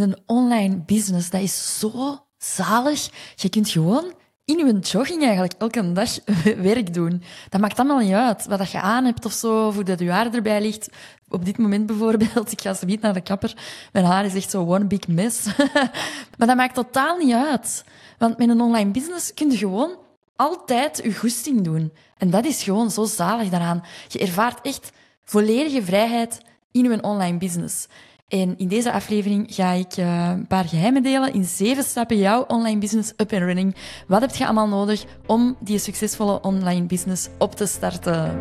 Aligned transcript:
Een 0.00 0.18
online 0.26 0.76
business, 0.76 1.30
dat 1.30 1.40
is 1.40 1.78
zo 1.78 2.18
zalig. 2.38 3.10
Je 3.34 3.48
kunt 3.48 3.68
gewoon 3.68 4.12
in 4.44 4.66
je 4.66 4.78
jogging 4.78 5.22
eigenlijk 5.22 5.54
elke 5.58 5.92
dag 5.92 6.18
werk 6.70 6.94
doen. 6.94 7.22
Dat 7.48 7.60
maakt 7.60 7.78
allemaal 7.78 7.98
niet 7.98 8.12
uit 8.12 8.46
wat 8.46 8.70
je 8.70 8.80
aan 8.80 9.04
hebt 9.04 9.24
of 9.24 9.32
zo, 9.32 9.66
of 9.66 9.74
hoe 9.74 9.84
dat 9.84 9.98
je 9.98 10.10
haar 10.10 10.34
erbij 10.34 10.60
ligt. 10.60 10.88
Op 11.28 11.44
dit 11.44 11.58
moment 11.58 11.86
bijvoorbeeld, 11.86 12.52
ik 12.52 12.60
ga 12.60 12.74
zo 12.74 12.86
niet 12.86 13.00
naar 13.00 13.14
de 13.14 13.20
kapper. 13.20 13.56
Mijn 13.92 14.04
haar 14.04 14.24
is 14.24 14.34
echt 14.34 14.50
zo 14.50 14.66
one 14.66 14.84
big 14.84 15.08
mess. 15.08 15.44
maar 16.38 16.46
dat 16.46 16.56
maakt 16.56 16.74
totaal 16.74 17.16
niet 17.16 17.34
uit. 17.34 17.84
Want 18.18 18.38
met 18.38 18.48
een 18.48 18.60
online 18.60 18.90
business 18.90 19.34
kun 19.34 19.50
je 19.50 19.56
gewoon 19.56 19.96
altijd 20.36 21.00
je 21.02 21.14
goesting 21.14 21.62
doen. 21.62 21.92
En 22.16 22.30
dat 22.30 22.44
is 22.44 22.62
gewoon 22.62 22.90
zo 22.90 23.04
zalig 23.04 23.48
daaraan. 23.48 23.84
Je 24.08 24.18
ervaart 24.18 24.66
echt 24.66 24.92
volledige 25.24 25.82
vrijheid 25.82 26.40
in 26.72 26.84
je 26.84 27.02
online 27.02 27.38
business. 27.38 27.86
En 28.30 28.54
in 28.56 28.68
deze 28.68 28.92
aflevering 28.92 29.46
ga 29.48 29.70
ik 29.70 29.96
uh, 29.96 30.28
een 30.28 30.46
paar 30.46 30.64
geheimen 30.64 31.02
delen 31.02 31.34
in 31.34 31.44
zeven 31.44 31.84
stappen 31.84 32.18
jouw 32.18 32.44
online 32.46 32.78
business 32.78 33.12
up 33.16 33.32
and 33.32 33.42
running. 33.42 33.74
Wat 34.06 34.20
heb 34.20 34.34
je 34.34 34.44
allemaal 34.44 34.68
nodig 34.68 35.04
om 35.26 35.56
die 35.60 35.78
succesvolle 35.78 36.40
online 36.42 36.86
business 36.86 37.28
op 37.38 37.54
te 37.54 37.66
starten? 37.66 38.38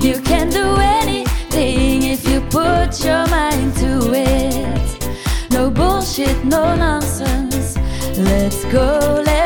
You 0.00 0.20
can 0.20 0.50
do 0.50 0.74
anything 0.74 2.02
if 2.02 2.28
you 2.28 2.40
put 2.40 3.02
your 3.02 3.28
mind 3.30 3.78
to 3.78 4.12
it. 4.12 5.10
No 5.48 5.70
bullshit, 5.70 6.44
no 6.44 6.74
nonsense. 6.74 7.78
Let's 8.16 8.64
go, 8.72 9.22
let's 9.24 9.41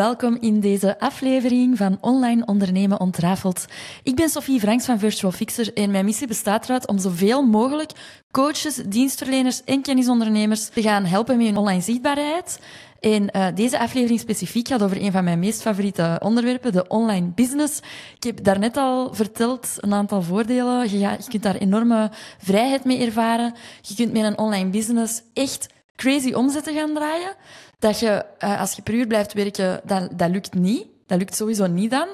welkom 0.00 0.36
in 0.40 0.60
deze 0.60 0.98
aflevering 0.98 1.76
van 1.76 1.98
Online 2.00 2.44
Ondernemen 2.44 3.00
Ontrafeld. 3.00 3.64
Ik 4.02 4.14
ben 4.14 4.28
Sophie 4.28 4.60
Franks 4.60 4.84
van 4.84 4.98
Virtual 4.98 5.32
Fixer 5.32 5.72
en 5.74 5.90
mijn 5.90 6.04
missie 6.04 6.26
bestaat 6.26 6.64
eruit 6.64 6.86
om 6.86 6.98
zoveel 6.98 7.42
mogelijk 7.42 7.90
coaches, 8.30 8.74
dienstverleners 8.74 9.64
en 9.64 9.82
kennisondernemers 9.82 10.68
te 10.68 10.82
gaan 10.82 11.04
helpen 11.04 11.36
met 11.36 11.46
hun 11.46 11.56
online 11.56 11.80
zichtbaarheid. 11.80 12.60
En 13.00 13.28
uh, 13.36 13.46
deze 13.54 13.78
aflevering 13.78 14.20
specifiek 14.20 14.68
gaat 14.68 14.82
over 14.82 15.02
een 15.02 15.12
van 15.12 15.24
mijn 15.24 15.38
meest 15.38 15.62
favoriete 15.62 16.20
onderwerpen, 16.22 16.72
de 16.72 16.88
online 16.88 17.26
business. 17.34 17.80
Ik 18.16 18.22
heb 18.22 18.44
daarnet 18.44 18.76
al 18.76 19.14
verteld 19.14 19.68
een 19.76 19.94
aantal 19.94 20.22
voordelen. 20.22 20.90
Je, 20.90 20.98
je 20.98 21.16
kunt 21.28 21.42
daar 21.42 21.56
enorme 21.56 22.10
vrijheid 22.38 22.84
mee 22.84 23.04
ervaren. 23.04 23.54
Je 23.80 23.94
kunt 23.94 24.12
met 24.12 24.22
een 24.22 24.38
online 24.38 24.70
business 24.70 25.22
echt 25.34 25.66
crazy 25.96 26.32
omzetten 26.32 26.74
gaan 26.74 26.94
draaien. 26.94 27.34
Dat 27.80 27.98
je, 27.98 28.24
uh, 28.44 28.60
als 28.60 28.72
je 28.72 28.82
per 28.82 28.94
uur 28.94 29.06
blijft 29.06 29.32
werken, 29.32 29.80
dat, 29.84 30.08
dat 30.18 30.30
lukt 30.30 30.54
niet. 30.54 30.86
Dat 31.06 31.18
lukt 31.18 31.36
sowieso 31.36 31.66
niet 31.66 31.90
dan. 31.90 32.08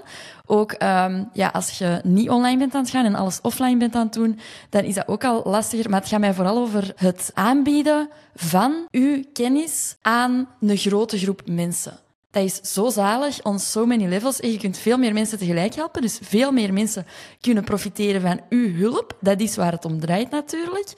Ook 0.47 0.73
um, 0.73 1.29
ja, 1.33 1.49
als 1.49 1.79
je 1.79 2.01
niet 2.03 2.31
online 2.31 2.59
bent 2.59 2.75
aan 2.75 2.83
het 2.83 2.91
gaan 2.91 3.05
en 3.05 3.15
alles 3.15 3.41
offline 3.41 3.77
bent 3.77 3.95
aan 3.95 4.05
het 4.05 4.13
doen, 4.13 4.39
dan 4.71 4.83
is 4.83 4.95
dat 4.95 5.09
ook 5.09 5.25
al 5.25 5.43
lastiger. 5.45 5.91
Maar 5.91 6.01
het 6.01 6.09
gaat 6.09 6.21
mij 6.21 6.35
vooral 6.35 6.59
over 6.59 6.93
het 6.97 7.31
aanbieden 7.35 8.09
van 8.35 8.87
uw 8.91 9.23
kennis 9.33 9.97
aan 10.03 10.49
een 10.61 10.77
grote 10.77 11.19
groep 11.19 11.43
mensen. 11.47 11.99
Dat 12.37 12.45
is 12.45 12.73
zo 12.73 12.91
zalig, 12.91 13.43
on 13.43 13.59
so 13.59 13.87
many 13.87 14.07
levels. 14.07 14.41
En 14.41 14.53
je 14.53 14.59
kunt 14.59 14.79
veel 14.79 14.99
meer 14.99 15.13
mensen 15.13 15.39
tegelijk 15.39 15.75
helpen. 15.75 16.03
Dus 16.03 16.19
veel 16.23 16.53
meer 16.53 16.73
mensen 16.73 17.07
kunnen 17.41 17.65
profiteren 17.65 18.21
van 18.21 18.41
uw 18.49 18.75
hulp. 18.75 19.17
Dat 19.21 19.41
is 19.41 19.57
waar 19.57 19.73
het 19.73 19.85
om 19.85 20.01
draait 20.01 20.31
natuurlijk. 20.31 20.93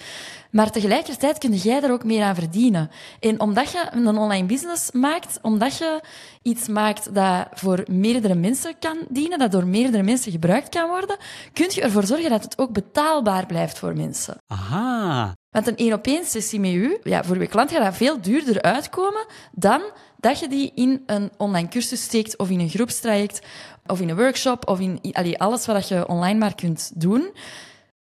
Maar 0.51 0.71
tegelijkertijd 0.71 1.39
kun 1.39 1.55
jij 1.55 1.83
er 1.83 1.93
ook 1.93 2.05
meer 2.05 2.23
aan 2.23 2.35
verdienen. 2.35 2.91
En 3.21 3.41
omdat 3.41 3.71
je 3.73 3.89
een 3.91 4.19
online 4.19 4.47
business 4.47 4.91
maakt, 4.93 5.39
omdat 5.43 5.77
je 5.77 6.01
iets 6.43 6.69
maakt 6.69 7.15
dat 7.15 7.47
voor 7.55 7.85
meerdere 7.91 8.35
mensen 8.35 8.79
kan 8.79 8.99
dienen, 9.09 9.39
dat 9.39 9.53
door 9.53 9.67
meerdere 9.67 10.03
mensen 10.03 10.33
gebruikt 10.33 10.69
kan 10.69 10.89
worden, 10.89 11.17
kun 11.53 11.67
je 11.71 11.81
ervoor 11.81 12.07
zorgen 12.07 12.31
dat 12.31 12.43
het 12.43 12.59
ook 12.59 12.73
betaalbaar 12.73 13.47
blijft 13.47 13.79
voor 13.79 13.97
mensen. 13.97 14.37
Aha. 14.47 15.35
Want 15.51 15.67
een 15.67 15.77
één 15.77 15.93
op 15.93 16.07
één 16.07 16.25
sessie 16.25 16.61
met 16.61 16.73
u, 16.73 16.99
ja, 17.03 17.25
voor 17.25 17.41
je 17.41 17.47
klant 17.47 17.71
gaat 17.71 17.85
dat 17.85 17.97
veel 17.97 18.21
duurder 18.21 18.63
uitkomen 18.63 19.27
dan 19.53 19.83
dat 20.21 20.39
je 20.39 20.49
die 20.49 20.73
in 20.75 21.03
een 21.07 21.31
online 21.37 21.69
cursus 21.69 22.03
steekt 22.03 22.39
of 22.39 22.51
in 22.51 22.61
een 22.61 22.69
groepstraject 22.69 23.47
of 23.87 24.01
in 24.01 24.09
een 24.09 24.17
workshop 24.17 24.69
of 24.69 24.81
in 24.81 25.39
alles 25.39 25.67
wat 25.67 25.89
je 25.89 26.09
online 26.09 26.39
maar 26.39 26.55
kunt 26.55 26.91
doen. 26.95 27.31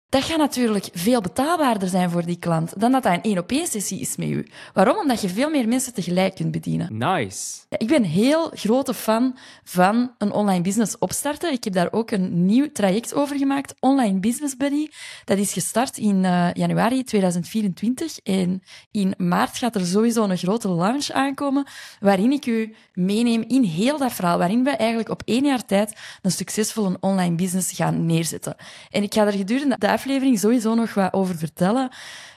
Dat 0.10 0.24
gaat 0.24 0.38
natuurlijk 0.38 0.90
veel 0.94 1.22
betaalbaarder 1.22 1.90
zijn 1.90 2.10
voor 2.10 2.26
die 2.26 2.40
klant 2.40 2.80
dan 2.80 2.92
dat 2.92 3.04
dat 3.04 3.14
een 3.14 3.22
één-op-één 3.22 3.68
sessie 3.68 4.00
is 4.00 4.16
met 4.16 4.28
u. 4.28 4.48
Waarom? 4.74 4.98
Omdat 4.98 5.22
je 5.22 5.30
veel 5.30 5.50
meer 5.50 5.68
mensen 5.68 5.94
tegelijk 5.94 6.36
kunt 6.36 6.52
bedienen. 6.52 6.98
Nice. 6.98 7.66
Ik 7.70 7.88
ben 7.88 8.04
heel 8.04 8.52
grote 8.54 8.94
fan 8.94 9.38
van 9.64 10.12
een 10.18 10.32
online 10.32 10.62
business 10.62 10.98
opstarten. 10.98 11.52
Ik 11.52 11.64
heb 11.64 11.74
daar 11.74 11.92
ook 11.92 12.12
een 12.12 12.46
nieuw 12.46 12.72
traject 12.72 13.14
over 13.14 13.38
gemaakt, 13.38 13.76
Online 13.80 14.20
Business 14.20 14.58
Buddy. 14.58 14.88
Dat 15.26 15.38
is 15.38 15.54
gestart 15.54 15.98
in 15.98 16.24
uh, 16.24 16.54
januari 16.54 17.04
2024 17.04 18.20
en 18.24 18.62
in 18.92 19.14
maart 19.18 19.58
gaat 19.58 19.76
er 19.76 19.86
sowieso 19.86 20.24
een 20.24 20.38
grote 20.38 20.70
launch 20.70 21.10
aankomen 21.12 21.68
waarin 22.00 22.32
ik 22.32 22.46
u 22.46 22.76
meeneem 22.94 23.44
in 23.48 23.64
heel 23.64 23.98
dat 23.98 24.14
verhaal, 24.14 24.38
waarin 24.38 24.64
we 24.64 24.70
eigenlijk 24.70 25.10
op 25.10 25.22
één 25.26 25.46
jaar 25.46 25.66
tijd 25.66 25.96
een 26.22 26.32
succesvolle 26.32 26.98
online 27.00 27.36
business 27.36 27.72
gaan 27.72 28.06
neerzetten. 28.06 28.56
En 28.90 29.04
ik 29.04 29.14
ga 29.14 29.26
er 29.26 29.32
gedurende 29.32 29.76
de 29.78 29.88
aflevering 29.98 30.40
sowieso 30.40 30.76
nog 30.76 30.94
wat 30.94 31.14
over 31.14 31.36
vertellen. 31.36 31.90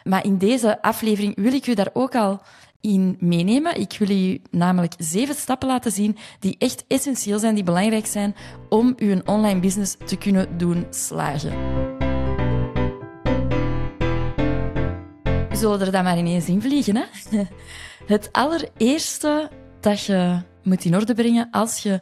Maar 0.05 0.25
in 0.25 0.39
deze 0.39 0.83
aflevering 0.83 1.37
wil 1.37 1.53
ik 1.53 1.67
u 1.67 1.75
daar 1.75 1.91
ook 1.93 2.15
al 2.15 2.41
in 2.81 3.17
meenemen. 3.21 3.81
Ik 3.81 3.97
wil 3.99 4.11
u 4.11 4.41
namelijk 4.51 4.95
zeven 4.99 5.35
stappen 5.35 5.69
laten 5.69 5.93
zien 5.93 6.17
die 6.39 6.57
echt 6.59 6.85
essentieel 6.89 7.39
zijn, 7.39 7.55
die 7.55 7.65
belangrijk 7.65 8.07
zijn 8.07 8.35
om 8.69 8.95
uw 8.97 9.21
online 9.25 9.61
business 9.61 9.97
te 10.07 10.17
kunnen 10.17 10.59
doen 10.59 10.87
slagen. 10.91 11.51
We 15.49 15.57
zullen 15.57 15.81
er 15.81 15.93
dan 15.93 16.05
maar 16.05 16.19
ineens 16.19 16.49
in 16.49 16.63
vliegen. 16.63 16.97
Hè? 16.97 17.05
Het 18.15 18.29
allereerste 18.33 19.51
dat 19.81 20.05
je 20.05 20.39
moet 20.63 20.85
in 20.85 20.97
orde 20.97 21.15
brengen 21.15 21.49
als 21.51 21.83
je 21.83 22.01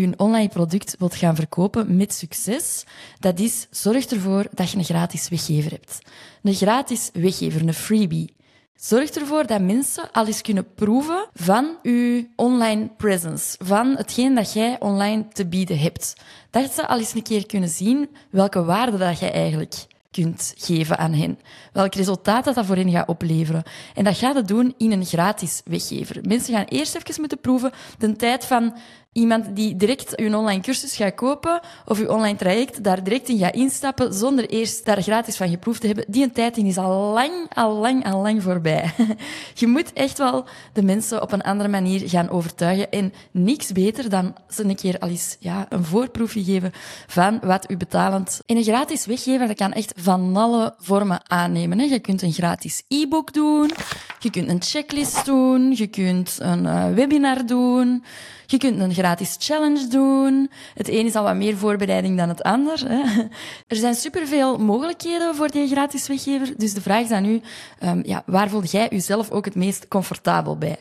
je 0.00 0.12
online 0.16 0.48
product 0.48 0.96
wilt 0.98 1.14
gaan 1.14 1.34
verkopen 1.34 1.96
met 1.96 2.12
succes, 2.12 2.84
dat 3.18 3.38
is 3.38 3.66
zorg 3.70 4.06
ervoor 4.06 4.46
dat 4.52 4.70
je 4.70 4.78
een 4.78 4.84
gratis 4.84 5.28
weggever 5.28 5.70
hebt. 5.70 5.98
Een 6.42 6.54
gratis 6.54 7.10
weggever, 7.12 7.60
een 7.60 7.74
freebie. 7.74 8.36
Zorg 8.74 9.10
ervoor 9.10 9.46
dat 9.46 9.60
mensen 9.60 10.10
al 10.12 10.26
eens 10.26 10.42
kunnen 10.42 10.74
proeven 10.74 11.28
van 11.34 11.76
je 11.82 12.28
online 12.36 12.90
presence, 12.96 13.56
van 13.64 13.96
hetgeen 13.96 14.34
dat 14.34 14.52
jij 14.52 14.76
online 14.80 15.28
te 15.28 15.46
bieden 15.46 15.78
hebt. 15.78 16.14
Dat 16.50 16.72
ze 16.72 16.86
al 16.86 16.98
eens 16.98 17.14
een 17.14 17.22
keer 17.22 17.46
kunnen 17.46 17.68
zien 17.68 18.08
welke 18.30 18.64
waarde 18.64 18.96
dat 18.96 19.18
jij 19.18 19.32
eigenlijk 19.32 19.86
kunt 20.10 20.54
geven 20.56 20.98
aan 20.98 21.12
hen. 21.12 21.38
Welk 21.72 21.94
resultaat 21.94 22.44
dat, 22.44 22.54
dat 22.54 22.66
voor 22.66 22.76
hen 22.76 22.90
gaat 22.90 23.08
opleveren. 23.08 23.62
En 23.94 24.04
dat 24.04 24.16
gaat 24.16 24.34
het 24.34 24.48
doen 24.48 24.74
in 24.76 24.92
een 24.92 25.04
gratis 25.04 25.60
weggever. 25.64 26.20
Mensen 26.22 26.54
gaan 26.54 26.64
eerst 26.64 26.94
even 26.94 27.20
moeten 27.20 27.40
proeven 27.40 27.72
de 27.98 28.16
tijd 28.16 28.44
van 28.44 28.76
iemand 29.12 29.56
die 29.56 29.76
direct 29.76 30.20
een 30.20 30.34
online 30.34 30.62
cursus 30.62 30.96
gaat 30.96 31.14
kopen 31.14 31.60
of 31.84 31.98
je 31.98 32.12
online 32.12 32.38
traject 32.38 32.84
daar 32.84 33.04
direct 33.04 33.28
in 33.28 33.38
gaat 33.38 33.54
instappen 33.54 34.14
zonder 34.14 34.48
eerst 34.48 34.84
daar 34.84 35.02
gratis 35.02 35.36
van 35.36 35.48
geproefd 35.48 35.80
te 35.80 35.86
hebben, 35.86 36.04
die 36.08 36.22
een 36.22 36.32
tijd 36.32 36.56
is 36.56 36.78
al 36.78 37.12
lang, 37.12 37.32
al 37.54 37.74
lang, 37.74 38.04
al 38.12 38.22
lang 38.22 38.42
voorbij. 38.42 38.90
Je 39.54 39.66
moet 39.66 39.92
echt 39.92 40.18
wel 40.18 40.44
de 40.72 40.82
mensen 40.82 41.22
op 41.22 41.32
een 41.32 41.42
andere 41.42 41.68
manier 41.68 42.08
gaan 42.08 42.28
overtuigen 42.28 42.90
en 42.90 43.12
niks 43.30 43.72
beter 43.72 44.10
dan 44.10 44.34
ze 44.50 44.64
een 44.64 44.76
keer 44.76 44.98
al 44.98 45.08
eens 45.08 45.36
ja, 45.40 45.66
een 45.68 45.84
voorproefje 45.84 46.44
geven 46.44 46.72
van 47.06 47.38
wat 47.42 47.70
u 47.70 47.76
betalend... 47.76 48.40
En 48.46 48.56
een 48.56 48.62
gratis 48.62 49.06
weggeven, 49.06 49.46
dat 49.46 49.56
kan 49.56 49.72
echt 49.72 49.92
van 49.96 50.36
alle 50.36 50.74
vormen 50.78 51.30
aannemen. 51.30 51.88
Je 51.88 51.98
kunt 51.98 52.22
een 52.22 52.32
gratis 52.32 52.82
e-book 52.88 53.32
doen, 53.32 53.70
je 54.18 54.30
kunt 54.30 54.48
een 54.48 54.62
checklist 54.62 55.24
doen, 55.24 55.72
je 55.76 55.86
kunt 55.86 56.36
een 56.38 56.64
uh, 56.64 56.92
webinar 56.94 57.46
doen... 57.46 58.02
Je 58.50 58.58
kunt 58.58 58.80
een 58.80 58.94
gratis 58.98 59.36
challenge 59.38 59.86
doen. 59.86 60.50
Het 60.74 60.88
een 60.88 61.06
is 61.06 61.14
al 61.14 61.22
wat 61.22 61.34
meer 61.34 61.56
voorbereiding 61.56 62.16
dan 62.16 62.28
het 62.28 62.42
ander. 62.42 62.82
Hè. 62.88 63.22
Er 63.66 63.76
zijn 63.76 63.94
superveel 63.94 64.58
mogelijkheden 64.58 65.34
voor 65.34 65.50
die 65.50 65.68
gratis 65.68 66.08
weggever. 66.08 66.54
Dus 66.56 66.74
de 66.74 66.80
vraag 66.80 67.02
is 67.02 67.10
aan 67.10 67.24
u, 67.24 67.40
um, 67.84 68.02
ja, 68.06 68.22
waar 68.26 68.48
voel 68.48 68.62
jij 68.62 68.86
jezelf 68.90 69.30
ook 69.30 69.44
het 69.44 69.54
meest 69.54 69.88
comfortabel 69.88 70.56
bij? 70.58 70.78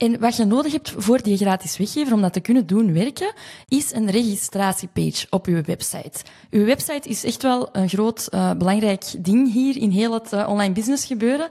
En 0.00 0.20
wat 0.20 0.36
je 0.36 0.44
nodig 0.44 0.72
hebt 0.72 0.94
voor 0.96 1.22
die 1.22 1.36
gratis 1.36 1.76
weggever 1.76 2.12
om 2.12 2.20
dat 2.20 2.32
te 2.32 2.40
kunnen 2.40 2.66
doen 2.66 2.92
werken, 2.92 3.32
is 3.68 3.92
een 3.92 4.10
registratiepage 4.10 5.26
op 5.30 5.46
uw 5.46 5.62
website. 5.62 6.22
Uw 6.50 6.64
website 6.64 7.08
is 7.08 7.24
echt 7.24 7.42
wel 7.42 7.68
een 7.72 7.88
groot, 7.88 8.28
uh, 8.30 8.52
belangrijk 8.52 9.04
ding 9.18 9.52
hier 9.52 9.76
in 9.76 9.90
heel 9.90 10.12
het 10.12 10.32
uh, 10.32 10.48
online 10.48 10.74
business 10.74 11.06
gebeuren. 11.06 11.48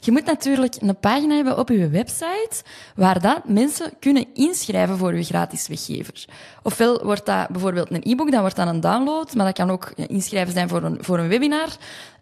Je 0.00 0.12
moet 0.12 0.24
natuurlijk 0.24 0.76
een 0.80 0.98
pagina 0.98 1.34
hebben 1.34 1.58
op 1.58 1.68
je 1.68 1.88
website 1.88 2.62
waar 2.94 3.20
dat 3.20 3.48
mensen 3.48 3.92
kunnen 4.00 4.26
inschrijven 4.34 4.98
voor 4.98 5.16
je 5.16 5.24
gratis 5.24 5.68
weggever. 5.68 6.24
Ofwel 6.62 7.04
wordt 7.04 7.26
dat 7.26 7.48
bijvoorbeeld 7.48 7.90
een 7.90 8.02
e-book, 8.04 8.30
dan 8.30 8.40
wordt 8.40 8.56
dat 8.56 8.68
een 8.68 8.80
download, 8.80 9.34
maar 9.34 9.46
dat 9.46 9.54
kan 9.54 9.70
ook 9.70 9.92
inschrijven 9.96 10.52
zijn 10.52 10.68
voor 10.68 10.82
een, 10.82 10.98
voor 11.00 11.18
een 11.18 11.28
webinar. 11.28 11.68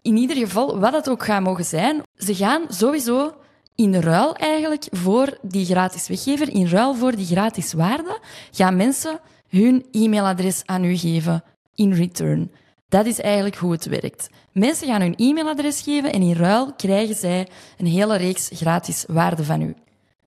In 0.01 0.17
ieder 0.17 0.37
geval, 0.37 0.79
wat 0.79 0.93
het 0.93 1.09
ook 1.09 1.23
gaat 1.23 1.41
mogen 1.41 1.65
zijn, 1.65 2.01
ze 2.17 2.35
gaan 2.35 2.61
sowieso 2.69 3.33
in 3.75 3.95
ruil 3.95 4.35
eigenlijk 4.35 4.87
voor 4.91 5.37
die 5.41 5.65
gratis 5.65 6.07
weggever, 6.07 6.53
in 6.53 6.67
ruil 6.67 6.95
voor 6.95 7.15
die 7.15 7.25
gratis 7.25 7.73
waarde, 7.73 8.19
gaan 8.51 8.75
mensen 8.75 9.19
hun 9.49 9.85
e-mailadres 9.91 10.61
aan 10.65 10.83
u 10.83 10.97
geven 10.97 11.43
in 11.75 11.93
return. 11.93 12.51
Dat 12.89 13.05
is 13.05 13.21
eigenlijk 13.21 13.55
hoe 13.55 13.71
het 13.71 13.85
werkt. 13.85 14.29
Mensen 14.51 14.87
gaan 14.87 15.01
hun 15.01 15.15
e-mailadres 15.15 15.81
geven 15.81 16.13
en 16.13 16.21
in 16.21 16.35
ruil 16.35 16.73
krijgen 16.73 17.15
zij 17.15 17.47
een 17.77 17.85
hele 17.85 18.17
reeks 18.17 18.49
gratis 18.53 19.05
waarden 19.07 19.45
van 19.45 19.61
u. 19.61 19.75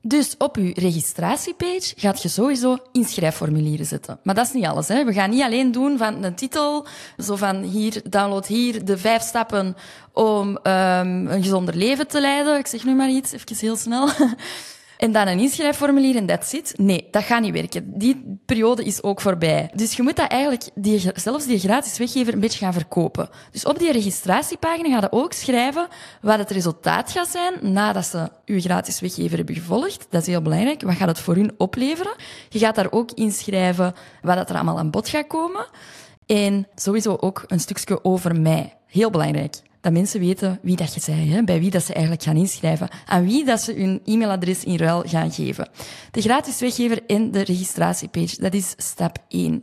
Dus 0.02 0.34
op 0.38 0.56
uw 0.56 0.70
registratiepage 0.74 1.92
gaat 1.96 2.22
je 2.22 2.28
sowieso 2.28 2.78
inschrijfformulieren 2.92 3.86
zetten. 3.86 4.18
Maar 4.22 4.34
dat 4.34 4.46
is 4.46 4.52
niet 4.52 4.64
alles. 4.64 4.88
Hè. 4.88 5.04
We 5.04 5.12
gaan 5.12 5.30
niet 5.30 5.42
alleen 5.42 5.72
doen 5.72 5.98
van 5.98 6.24
een 6.24 6.34
titel, 6.34 6.86
zo 7.18 7.36
van 7.36 7.62
hier, 7.62 8.02
download 8.08 8.46
hier 8.46 8.84
de 8.84 8.98
vijf 8.98 9.22
stappen 9.22 9.76
om 10.12 10.48
um, 10.48 11.26
een 11.26 11.42
gezonder 11.42 11.74
leven 11.74 12.06
te 12.06 12.20
leiden. 12.20 12.58
Ik 12.58 12.66
zeg 12.66 12.84
nu 12.84 12.94
maar 12.94 13.10
iets, 13.10 13.32
even 13.32 13.56
heel 13.56 13.76
snel. 13.76 14.08
En 14.98 15.12
dan 15.12 15.26
een 15.26 15.38
inschrijfformulier 15.38 16.16
en 16.16 16.26
that's 16.26 16.52
it. 16.52 16.74
Nee, 16.76 17.08
dat 17.10 17.22
gaat 17.22 17.40
niet 17.40 17.52
werken. 17.52 17.98
Die 17.98 18.38
periode 18.46 18.84
is 18.84 19.02
ook 19.02 19.20
voorbij. 19.20 19.70
Dus 19.74 19.96
je 19.96 20.02
moet 20.02 20.16
dat 20.16 20.30
eigenlijk, 20.30 20.64
die, 20.74 21.12
zelfs 21.14 21.46
die 21.46 21.58
gratis 21.58 21.98
weggever, 21.98 22.32
een 22.32 22.40
beetje 22.40 22.58
gaan 22.58 22.72
verkopen. 22.72 23.28
Dus 23.50 23.64
op 23.64 23.78
die 23.78 23.92
registratiepagina 23.92 24.88
ga 24.88 25.00
je 25.00 25.12
ook 25.12 25.32
schrijven 25.32 25.88
wat 26.20 26.38
het 26.38 26.50
resultaat 26.50 27.10
gaat 27.10 27.28
zijn 27.28 27.72
nadat 27.72 28.06
ze 28.06 28.30
je 28.44 28.60
gratis 28.60 29.00
weggever 29.00 29.36
hebben 29.36 29.54
gevolgd. 29.54 30.06
Dat 30.10 30.20
is 30.20 30.26
heel 30.26 30.42
belangrijk. 30.42 30.82
Wat 30.82 30.94
gaat 30.94 31.08
het 31.08 31.20
voor 31.20 31.34
hun 31.34 31.54
opleveren? 31.56 32.14
Je 32.48 32.58
gaat 32.58 32.74
daar 32.74 32.92
ook 32.92 33.12
inschrijven 33.12 33.94
wat 34.22 34.50
er 34.50 34.56
allemaal 34.56 34.78
aan 34.78 34.90
bod 34.90 35.08
gaat 35.08 35.26
komen. 35.26 35.66
En 36.26 36.66
sowieso 36.74 37.16
ook 37.20 37.44
een 37.46 37.60
stukje 37.60 38.04
over 38.04 38.40
mij. 38.40 38.74
Heel 38.86 39.10
belangrijk 39.10 39.54
dat 39.80 39.92
mensen 39.92 40.20
weten 40.20 40.58
wie 40.62 40.76
dat 40.76 40.94
je 40.94 41.00
zei, 41.00 41.42
bij 41.42 41.60
wie 41.60 41.70
dat 41.70 41.84
ze 41.84 41.92
eigenlijk 41.92 42.22
gaan 42.22 42.36
inschrijven, 42.36 42.88
aan 43.06 43.24
wie 43.24 43.44
dat 43.44 43.60
ze 43.60 43.72
hun 43.72 44.00
e-mailadres 44.04 44.64
in 44.64 44.76
ruil 44.76 45.02
gaan 45.06 45.32
geven. 45.32 45.68
De 46.10 46.20
gratis 46.20 46.60
weggever 46.60 47.02
en 47.06 47.30
de 47.30 47.40
registratiepage, 47.40 48.40
dat 48.40 48.54
is 48.54 48.74
stap 48.76 49.18
1. 49.28 49.62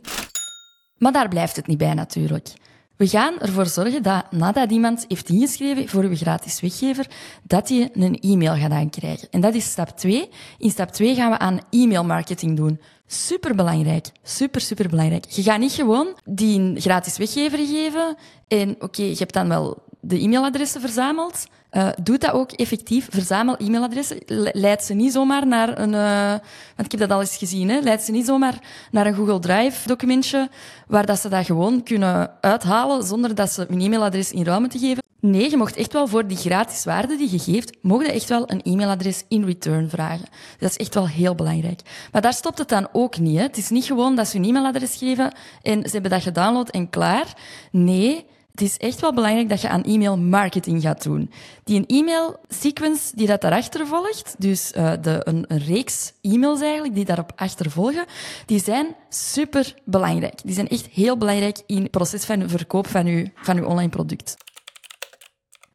Maar 0.98 1.12
daar 1.12 1.28
blijft 1.28 1.56
het 1.56 1.66
niet 1.66 1.78
bij 1.78 1.94
natuurlijk. 1.94 2.48
We 2.96 3.08
gaan 3.08 3.38
ervoor 3.38 3.66
zorgen 3.66 4.02
dat 4.02 4.32
nadat 4.32 4.70
iemand 4.70 5.04
heeft 5.08 5.28
ingeschreven 5.28 5.88
voor 5.88 6.02
uw 6.02 6.16
gratis 6.16 6.60
weggever, 6.60 7.06
dat 7.42 7.68
hij 7.68 7.90
een 7.92 8.20
e-mail 8.20 8.56
gaat 8.56 8.70
aankrijgen. 8.70 9.28
En 9.30 9.40
dat 9.40 9.54
is 9.54 9.64
stap 9.64 9.88
2. 9.88 10.28
In 10.58 10.70
stap 10.70 10.90
2 10.90 11.14
gaan 11.14 11.30
we 11.30 11.38
aan 11.38 11.60
e-mail 11.70 12.04
marketing 12.04 12.56
doen. 12.56 12.80
Super 13.06 13.54
belangrijk. 13.54 14.06
Super, 14.22 14.60
super 14.60 14.88
belangrijk. 14.88 15.24
Je 15.24 15.42
gaat 15.42 15.58
niet 15.58 15.72
gewoon 15.72 16.16
die 16.24 16.80
gratis 16.80 17.16
weggever 17.16 17.58
geven 17.58 18.16
en 18.48 18.76
oké, 18.78 19.02
je 19.02 19.16
hebt 19.18 19.32
dan 19.32 19.48
wel 19.48 19.82
de 20.06 20.22
e-mailadressen 20.22 20.80
verzamelt, 20.80 21.46
uh, 21.72 21.88
doe 22.02 22.18
dat 22.18 22.32
ook 22.32 22.52
effectief. 22.52 23.06
Verzamel 23.10 23.56
e-mailadressen. 23.56 24.18
Leid 24.52 24.84
ze 24.84 24.94
niet 24.94 25.12
zomaar 25.12 25.46
naar 25.46 25.78
een... 25.78 25.92
Uh, 25.92 26.30
want 26.76 26.92
ik 26.92 26.98
heb 26.98 27.00
dat 27.00 27.10
al 27.10 27.20
eens 27.20 27.36
gezien. 27.36 27.68
Hè, 27.68 27.78
leid 27.80 28.02
ze 28.02 28.12
niet 28.12 28.26
zomaar 28.26 28.58
naar 28.90 29.06
een 29.06 29.14
Google 29.14 29.38
Drive 29.38 29.88
documentje 29.88 30.48
waar 30.86 31.06
dat 31.06 31.18
ze 31.18 31.28
dat 31.28 31.46
gewoon 31.46 31.82
kunnen 31.82 32.30
uithalen 32.40 33.02
zonder 33.02 33.34
dat 33.34 33.50
ze 33.50 33.66
hun 33.68 33.80
e-mailadres 33.80 34.32
in 34.32 34.44
ruil 34.44 34.60
moeten 34.60 34.80
geven. 34.80 35.04
Nee, 35.20 35.50
je 35.50 35.56
mocht 35.56 35.76
echt 35.76 35.92
wel 35.92 36.06
voor 36.06 36.26
die 36.26 36.36
gratis 36.36 36.84
waarde 36.84 37.16
die 37.16 37.30
je 37.30 37.38
geeft, 37.38 37.76
mogen 37.82 38.12
echt 38.12 38.28
wel 38.28 38.50
een 38.50 38.60
e-mailadres 38.62 39.24
in 39.28 39.44
return 39.44 39.90
vragen. 39.90 40.28
Dat 40.58 40.70
is 40.70 40.76
echt 40.76 40.94
wel 40.94 41.08
heel 41.08 41.34
belangrijk. 41.34 41.80
Maar 42.12 42.22
daar 42.22 42.32
stopt 42.32 42.58
het 42.58 42.68
dan 42.68 42.88
ook 42.92 43.18
niet. 43.18 43.36
Hè. 43.36 43.42
Het 43.42 43.56
is 43.56 43.68
niet 43.68 43.84
gewoon 43.84 44.16
dat 44.16 44.28
ze 44.28 44.36
hun 44.36 44.48
e-mailadres 44.48 44.96
geven 44.96 45.32
en 45.62 45.82
ze 45.82 45.90
hebben 45.90 46.10
dat 46.10 46.22
gedownload 46.22 46.68
en 46.68 46.90
klaar. 46.90 47.34
Nee, 47.70 48.26
het 48.56 48.64
is 48.64 48.76
echt 48.76 49.00
wel 49.00 49.14
belangrijk 49.14 49.48
dat 49.48 49.60
je 49.60 49.68
aan 49.68 49.82
e-mail 49.82 50.18
marketing 50.18 50.82
gaat 50.82 51.02
doen. 51.02 51.30
Die 51.64 51.78
een 51.78 51.86
e-mail 51.86 52.40
sequence 52.48 53.16
die 53.16 53.26
dat 53.26 53.40
daarachter 53.40 53.86
volgt, 53.86 54.34
dus 54.38 54.72
uh, 54.76 54.92
de, 55.00 55.20
een, 55.24 55.44
een, 55.48 55.58
reeks 55.58 56.12
e-mails 56.20 56.60
eigenlijk 56.60 56.94
die 56.94 57.04
daarop 57.04 57.32
achtervolgen, 57.34 58.04
die 58.46 58.60
zijn 58.60 58.96
super 59.08 59.74
belangrijk. 59.84 60.40
Die 60.44 60.54
zijn 60.54 60.68
echt 60.68 60.86
heel 60.86 61.16
belangrijk 61.16 61.62
in 61.66 61.82
het 61.82 61.90
proces 61.90 62.24
van 62.24 62.48
verkoop 62.48 62.86
van 62.86 63.06
je, 63.06 63.30
van 63.34 63.56
uw 63.56 63.64
online 63.64 63.90
product. 63.90 64.36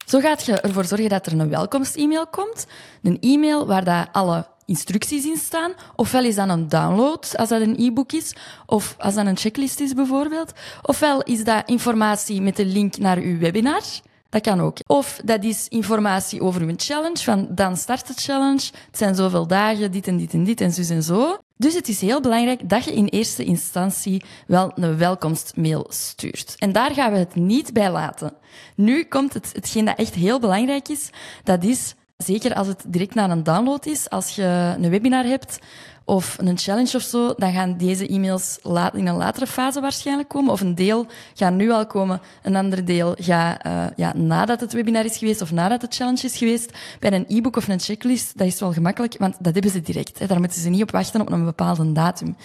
Zo 0.05 0.19
gaat 0.19 0.45
je 0.45 0.61
ervoor 0.61 0.85
zorgen 0.85 1.09
dat 1.09 1.25
er 1.25 1.39
een 1.39 1.49
welkomst-e-mail 1.49 2.27
komt. 2.27 2.67
Een 3.01 3.17
e-mail 3.19 3.67
waar 3.67 3.83
dat 3.83 4.07
alle 4.11 4.47
instructies 4.71 5.25
in 5.25 5.38
staan. 5.38 5.73
Ofwel 5.95 6.23
is 6.23 6.35
dat 6.35 6.50
een 6.50 6.69
download, 6.69 7.38
als 7.38 7.50
dat 7.50 7.62
een 7.62 7.75
e-book 7.79 8.12
is, 8.12 8.35
of 8.65 8.95
als 8.97 9.13
dat 9.13 9.25
een 9.25 9.38
checklist 9.38 9.79
is 9.79 9.94
bijvoorbeeld. 9.94 10.51
Ofwel 10.81 11.21
is 11.23 11.44
dat 11.44 11.69
informatie 11.69 12.41
met 12.41 12.59
een 12.59 12.71
link 12.71 12.97
naar 12.97 13.18
uw 13.18 13.38
webinar. 13.38 13.83
Dat 14.29 14.41
kan 14.41 14.62
ook. 14.62 14.77
Of 14.88 15.21
dat 15.25 15.44
is 15.44 15.68
informatie 15.68 16.41
over 16.41 16.62
uw 16.62 16.73
challenge, 16.77 17.23
van 17.23 17.47
dan 17.50 17.77
start 17.77 18.07
de 18.07 18.13
challenge. 18.15 18.69
Het 18.88 18.97
zijn 18.97 19.15
zoveel 19.15 19.47
dagen, 19.47 19.91
dit 19.91 20.07
en 20.07 20.18
dit 20.18 20.33
en 20.33 20.44
dit 20.44 20.62
en 20.62 20.71
zo 20.71 20.94
en 20.94 21.03
zo. 21.03 21.38
Dus 21.57 21.74
het 21.74 21.88
is 21.88 22.01
heel 22.01 22.21
belangrijk 22.21 22.69
dat 22.69 22.83
je 22.83 22.94
in 22.94 23.06
eerste 23.06 23.44
instantie 23.44 24.24
wel 24.47 24.71
een 24.75 24.97
welkomstmail 24.97 25.85
stuurt. 25.89 26.56
En 26.57 26.71
daar 26.71 26.94
gaan 26.94 27.12
we 27.12 27.17
het 27.17 27.35
niet 27.35 27.74
bij 27.74 27.91
laten. 27.91 28.33
Nu 28.75 29.03
komt 29.03 29.33
het, 29.33 29.50
hetgeen 29.53 29.85
dat 29.85 29.97
echt 29.97 30.13
heel 30.13 30.39
belangrijk 30.39 30.88
is, 30.88 31.09
dat 31.44 31.63
is 31.63 31.95
Zeker 32.23 32.53
als 32.53 32.68
het 32.68 32.83
direct 32.88 33.15
na 33.15 33.29
een 33.29 33.44
download 33.44 33.85
is. 33.85 34.09
Als 34.09 34.35
je 34.35 34.75
een 34.81 34.89
webinar 34.89 35.23
hebt 35.23 35.59
of 36.06 36.38
een 36.39 36.57
challenge 36.57 36.97
of 36.97 37.01
zo, 37.01 37.33
dan 37.38 37.53
gaan 37.53 37.77
deze 37.77 38.07
e-mails 38.07 38.59
in 38.94 39.07
een 39.07 39.15
latere 39.15 39.47
fase 39.47 39.81
waarschijnlijk 39.81 40.29
komen. 40.29 40.51
Of 40.51 40.62
een 40.62 40.75
deel 40.75 41.06
gaat 41.33 41.53
nu 41.53 41.71
al 41.71 41.88
komen, 41.88 42.21
een 42.44 42.56
ander 42.56 42.85
deel 42.85 43.15
gaat 43.19 43.65
uh, 43.65 43.85
ja, 43.95 44.13
nadat 44.15 44.59
het 44.59 44.73
webinar 44.73 45.06
is 45.06 45.18
geweest 45.18 45.41
of 45.41 45.51
nadat 45.51 45.81
de 45.81 45.88
challenge 45.89 46.25
is 46.25 46.38
geweest. 46.38 46.71
Bij 47.00 47.12
een 47.12 47.25
e-book 47.27 47.56
of 47.56 47.68
een 47.68 47.79
checklist, 47.79 48.38
dat 48.38 48.47
is 48.47 48.59
wel 48.59 48.74
gemakkelijk, 48.74 49.15
want 49.17 49.35
dat 49.39 49.53
hebben 49.53 49.71
ze 49.71 49.81
direct. 49.81 50.19
Hè. 50.19 50.27
Daar 50.27 50.39
moeten 50.39 50.62
ze 50.62 50.69
niet 50.69 50.81
op 50.81 50.91
wachten 50.91 51.21
op 51.21 51.31
een 51.31 51.45
bepaalde 51.45 51.91
datum. 51.91 52.35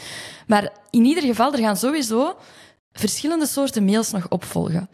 Maar 0.46 0.72
in 0.90 1.04
ieder 1.04 1.22
geval, 1.22 1.52
er 1.52 1.58
gaan 1.58 1.76
sowieso 1.76 2.36
verschillende 2.92 3.46
soorten 3.46 3.84
mails 3.84 4.10
nog 4.10 4.28
opvolgen. 4.28 4.88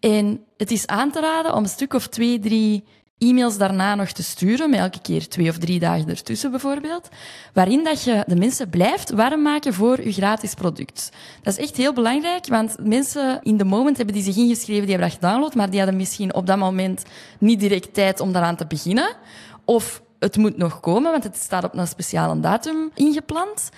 En 0.00 0.40
het 0.56 0.70
is 0.70 0.86
aan 0.86 1.10
te 1.10 1.20
raden 1.20 1.54
om 1.54 1.62
een 1.62 1.68
stuk 1.68 1.94
of 1.94 2.06
twee, 2.06 2.38
drie 2.38 2.84
e-mails 3.18 3.58
daarna 3.58 3.94
nog 3.94 4.08
te 4.08 4.22
sturen, 4.22 4.70
met 4.70 4.78
elke 4.80 5.00
keer 5.00 5.28
twee 5.28 5.48
of 5.48 5.58
drie 5.58 5.78
dagen 5.78 6.08
ertussen 6.08 6.50
bijvoorbeeld, 6.50 7.08
waarin 7.52 7.84
dat 7.84 8.02
je 8.02 8.24
de 8.26 8.36
mensen 8.36 8.70
blijft 8.70 9.10
warm 9.10 9.42
maken 9.42 9.74
voor 9.74 10.02
je 10.02 10.12
gratis 10.12 10.54
product. 10.54 11.10
Dat 11.42 11.58
is 11.58 11.64
echt 11.64 11.76
heel 11.76 11.92
belangrijk, 11.92 12.46
want 12.46 12.76
mensen 12.80 13.40
in 13.42 13.56
de 13.56 13.64
moment 13.64 13.96
hebben 13.96 14.14
die 14.14 14.24
zich 14.24 14.36
ingeschreven, 14.36 14.86
die 14.86 14.90
hebben 14.90 15.08
dat 15.08 15.18
gedownload, 15.18 15.54
maar 15.54 15.70
die 15.70 15.78
hadden 15.78 15.96
misschien 15.96 16.34
op 16.34 16.46
dat 16.46 16.58
moment 16.58 17.04
niet 17.38 17.60
direct 17.60 17.94
tijd 17.94 18.20
om 18.20 18.32
daaraan 18.32 18.56
te 18.56 18.66
beginnen. 18.66 19.16
Of 19.64 20.02
het 20.18 20.36
moet 20.36 20.56
nog 20.56 20.80
komen, 20.80 21.10
want 21.10 21.24
het 21.24 21.36
staat 21.36 21.64
op 21.64 21.74
een 21.74 21.86
speciale 21.86 22.40
datum 22.40 22.90
ingepland. 22.94 23.68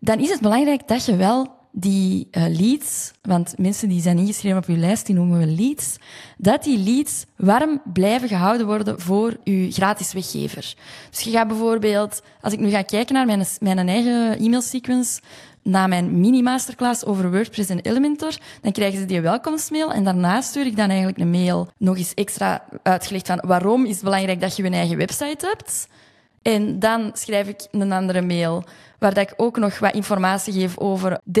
Dan 0.00 0.18
is 0.18 0.30
het 0.30 0.40
belangrijk 0.40 0.88
dat 0.88 1.04
je 1.04 1.16
wel 1.16 1.57
die 1.80 2.28
uh, 2.30 2.44
leads, 2.48 3.10
want 3.22 3.54
mensen 3.58 3.88
die 3.88 4.00
zijn 4.00 4.18
ingeschreven 4.18 4.58
op 4.58 4.66
uw 4.66 4.76
lijst, 4.76 5.06
die 5.06 5.14
noemen 5.14 5.38
we 5.38 5.46
leads, 5.46 5.96
dat 6.36 6.64
die 6.64 6.78
leads 6.78 7.24
warm 7.36 7.80
blijven 7.92 8.28
gehouden 8.28 8.66
worden 8.66 9.00
voor 9.00 9.36
uw 9.44 9.70
gratis 9.70 10.12
weggever. 10.12 10.74
Dus 11.10 11.20
je 11.20 11.30
gaat 11.30 11.48
bijvoorbeeld, 11.48 12.22
als 12.40 12.52
ik 12.52 12.58
nu 12.58 12.70
ga 12.70 12.82
kijken 12.82 13.14
naar 13.14 13.26
mijn, 13.26 13.44
mijn 13.60 13.88
eigen 13.88 14.38
e-mailsequence, 14.38 15.20
na 15.62 15.86
mijn 15.86 16.20
mini-masterclass 16.20 17.04
over 17.04 17.30
WordPress 17.30 17.70
en 17.70 17.80
Elementor, 17.80 18.36
dan 18.60 18.72
krijgen 18.72 18.98
ze 18.98 19.04
die 19.04 19.20
welkomstmail 19.20 19.92
en 19.92 20.04
daarna 20.04 20.40
stuur 20.40 20.66
ik 20.66 20.76
dan 20.76 20.88
eigenlijk 20.88 21.18
een 21.18 21.30
mail 21.30 21.68
nog 21.76 21.96
eens 21.96 22.14
extra 22.14 22.64
uitgelegd 22.82 23.26
van 23.26 23.42
waarom 23.46 23.84
is 23.84 23.94
het 23.94 24.04
belangrijk 24.04 24.40
dat 24.40 24.56
je 24.56 24.64
een 24.64 24.72
eigen 24.72 24.96
website 24.96 25.46
hebt. 25.46 25.88
En 26.48 26.78
dan 26.78 27.10
schrijf 27.12 27.48
ik 27.48 27.66
een 27.70 27.92
andere 27.92 28.22
mail 28.22 28.64
waar 28.98 29.14
dat 29.14 29.30
ik 29.30 29.34
ook 29.36 29.58
nog 29.58 29.78
wat 29.78 29.94
informatie 29.94 30.52
geef 30.52 30.78
over 30.78 31.20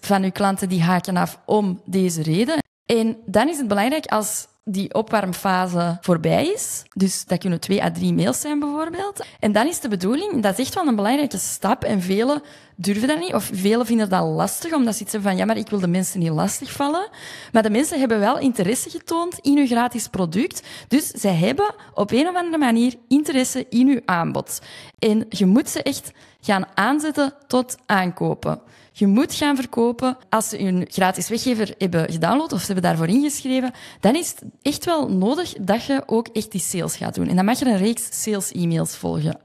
van 0.00 0.22
uw 0.22 0.30
klanten 0.30 0.68
die 0.68 0.82
haken 0.82 1.16
af 1.16 1.40
om 1.44 1.80
deze 1.84 2.22
reden. 2.22 2.58
En 2.86 3.16
dan 3.26 3.48
is 3.48 3.58
het 3.58 3.68
belangrijk 3.68 4.06
als 4.06 4.46
die 4.68 4.94
opwarmfase 4.94 5.98
voorbij 6.00 6.46
is. 6.46 6.82
Dus 6.94 7.24
dat 7.24 7.38
kunnen 7.38 7.60
twee 7.60 7.82
à 7.82 7.90
drie 7.90 8.12
mails 8.12 8.40
zijn 8.40 8.58
bijvoorbeeld. 8.58 9.24
En 9.40 9.52
dan 9.52 9.66
is 9.66 9.80
de 9.80 9.88
bedoeling, 9.88 10.42
dat 10.42 10.58
is 10.58 10.64
echt 10.64 10.74
wel 10.74 10.86
een 10.86 10.96
belangrijke 10.96 11.38
stap 11.38 11.84
en 11.84 12.02
velen 12.02 12.42
durven 12.76 13.08
dat 13.08 13.18
niet 13.18 13.34
of 13.34 13.50
velen 13.52 13.86
vinden 13.86 14.08
dat 14.08 14.24
lastig 14.24 14.72
omdat 14.72 14.96
ze 14.96 15.02
iets 15.02 15.16
van 15.20 15.36
ja, 15.36 15.44
maar 15.44 15.56
ik 15.56 15.68
wil 15.68 15.80
de 15.80 15.88
mensen 15.88 16.20
niet 16.20 16.30
lastigvallen. 16.30 17.08
Maar 17.52 17.62
de 17.62 17.70
mensen 17.70 17.98
hebben 17.98 18.18
wel 18.18 18.38
interesse 18.38 18.90
getoond 18.90 19.38
in 19.38 19.58
uw 19.58 19.66
gratis 19.66 20.08
product. 20.08 20.62
Dus 20.88 21.06
zij 21.06 21.34
hebben 21.34 21.74
op 21.94 22.10
een 22.10 22.28
of 22.28 22.34
andere 22.34 22.58
manier 22.58 22.94
interesse 23.08 23.66
in 23.68 23.88
uw 23.88 24.00
aanbod. 24.04 24.60
En 24.98 25.26
je 25.28 25.46
moet 25.46 25.68
ze 25.68 25.82
echt 25.82 26.10
gaan 26.40 26.66
aanzetten 26.74 27.32
tot 27.46 27.76
aankopen. 27.86 28.60
Je 28.98 29.06
moet 29.06 29.34
gaan 29.34 29.56
verkopen. 29.56 30.16
Als 30.28 30.48
ze 30.48 30.62
hun 30.62 30.86
gratis 30.88 31.28
weggever 31.28 31.74
hebben 31.78 32.12
gedownload 32.12 32.52
of 32.52 32.60
ze 32.60 32.66
hebben 32.66 32.84
daarvoor 32.84 33.08
ingeschreven, 33.08 33.72
dan 34.00 34.14
is 34.14 34.28
het 34.28 34.42
echt 34.62 34.84
wel 34.84 35.08
nodig 35.08 35.52
dat 35.60 35.84
je 35.84 36.02
ook 36.06 36.28
echt 36.28 36.50
die 36.50 36.60
sales 36.60 36.96
gaat 36.96 37.14
doen. 37.14 37.28
En 37.28 37.36
dan 37.36 37.44
mag 37.44 37.58
je 37.58 37.66
een 37.66 37.76
reeks 37.76 38.22
sales-e-mails 38.22 38.96
volgen. 38.96 39.38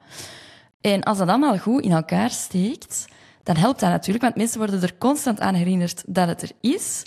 En 0.82 1.04
als 1.04 1.18
dat 1.18 1.28
allemaal 1.28 1.58
goed 1.58 1.84
in 1.84 1.92
elkaar 1.92 2.30
steekt, 2.30 3.06
dan 3.44 3.56
helpt 3.56 3.80
dat 3.80 3.90
natuurlijk, 3.90 4.24
want 4.24 4.36
mensen 4.36 4.58
worden 4.58 4.82
er 4.82 4.98
constant 4.98 5.40
aan 5.40 5.54
herinnerd 5.54 6.04
dat 6.08 6.28
het 6.28 6.42
er 6.42 6.52
is. 6.62 7.04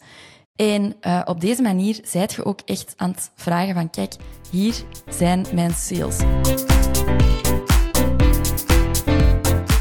En 0.56 0.94
uh, 1.00 1.22
op 1.24 1.40
deze 1.40 1.62
manier 1.62 1.98
zijt 2.02 2.32
je 2.32 2.44
ook 2.44 2.60
echt 2.64 2.94
aan 2.96 3.10
het 3.10 3.30
vragen 3.34 3.74
van, 3.74 3.90
kijk, 3.90 4.14
hier 4.50 4.74
zijn 5.08 5.46
mijn 5.52 5.72
sales. 5.72 6.16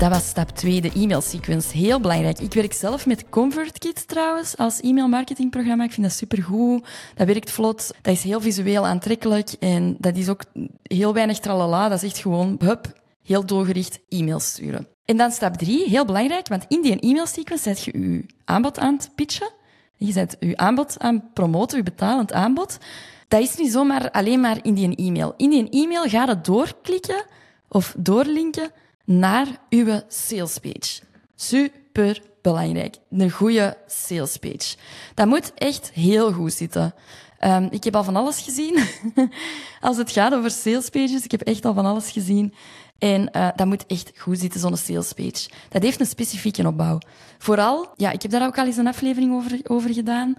Dat 0.04 0.12
was 0.12 0.28
stap 0.28 0.50
2, 0.50 0.82
de 0.82 0.92
e-mail 0.96 1.22
sequence. 1.22 1.78
Heel 1.78 2.00
belangrijk. 2.00 2.40
Ik 2.40 2.54
werk 2.54 2.74
zelf 2.74 3.06
met 3.06 3.30
ConvertKit 3.30 4.08
trouwens 4.08 4.58
als 4.58 4.80
e-mail 4.82 5.08
marketingprogramma. 5.08 5.84
Ik 5.84 5.92
vind 5.92 6.08
dat 6.08 6.16
supergoed. 6.16 6.88
Dat 7.16 7.28
werkt 7.28 7.52
vlot. 7.52 7.92
Dat 8.02 8.14
is 8.14 8.24
heel 8.24 8.42
visueel 8.42 8.86
aantrekkelijk. 8.86 9.50
En 9.60 9.96
dat 10.00 10.16
is 10.18 10.30
ook 10.30 10.44
heel 10.84 11.14
weinig 11.14 11.40
tralala. 11.40 11.90
Dat 11.90 12.04
is 12.04 12.10
echt 12.10 12.22
gewoon, 12.22 12.56
hup, 12.60 13.00
heel 13.22 13.46
doelgericht 13.46 14.00
e-mails 14.10 14.46
sturen. 14.46 14.88
En 15.06 15.18
dan 15.18 15.32
stap 15.32 15.58
3, 15.58 15.90
heel 15.90 16.06
belangrijk, 16.06 16.48
want 16.48 16.66
in 16.68 16.82
die 16.82 17.00
e-mail 17.00 17.28
sequence 17.28 17.64
zet 17.64 17.84
je 17.84 18.00
je 18.00 18.26
aanbod 18.46 18.80
aan 18.80 18.94
het 18.94 19.10
pitchen. 19.16 19.50
Je 19.96 20.12
zet 20.12 20.38
je 20.40 20.58
aanbod 20.58 20.96
aan 21.00 21.30
promoten, 21.34 21.78
je 21.78 21.84
betalend 21.84 22.34
aanbod. 22.34 22.78
Dat 23.28 23.42
is 23.42 23.56
niet 23.56 23.72
zomaar 23.72 24.12
alleen 24.12 24.40
maar 24.40 24.58
in 24.62 24.74
die 24.74 24.96
e-mail. 24.96 25.34
In 25.38 25.50
die 25.50 25.70
e-mail 25.70 26.04
gaat 26.04 26.28
het 26.28 26.46
doorklikken 26.46 27.26
of 27.68 27.96
doorlinken 27.98 28.72
naar 29.06 29.48
uw 29.70 30.02
salespage. 30.08 31.02
Super 31.36 32.22
belangrijk. 32.42 32.96
Een 33.10 33.32
goede 33.32 33.78
salespage. 33.88 34.76
Dat 35.14 35.28
moet 35.28 35.54
echt 35.54 35.92
heel 35.94 36.32
goed 36.32 36.54
zitten. 36.54 36.94
Um, 37.46 37.68
ik 37.72 37.84
heb 37.84 37.96
al 37.96 38.04
van 38.04 38.16
alles 38.16 38.40
gezien. 38.40 38.84
Als 39.82 39.98
het 39.98 40.12
gaat 40.12 40.34
over 40.34 40.52
salespages, 40.52 41.24
ik 41.24 41.32
heb 41.32 41.42
echt 41.42 41.66
al 41.66 41.74
van 41.74 41.86
alles 41.86 42.12
gezien. 42.12 42.54
En 42.98 43.30
uh, 43.36 43.48
dat 43.56 43.68
moet 43.68 43.86
echt 43.86 44.12
goed 44.18 44.40
zitten, 44.40 44.60
zo'n 44.60 44.78
salespage. 44.78 45.50
Dat 45.70 45.84
heeft 45.84 46.00
een 46.00 46.06
specifieke 46.06 46.68
opbouw. 46.68 46.98
Vooral, 47.38 47.94
ja, 47.96 48.12
ik 48.12 48.22
heb 48.22 48.32
daar 48.32 48.46
ook 48.46 48.58
al 48.58 48.66
eens 48.66 48.78
een 48.78 48.88
aflevering 48.88 49.34
over, 49.34 49.60
over 49.64 49.94
gedaan. 49.94 50.36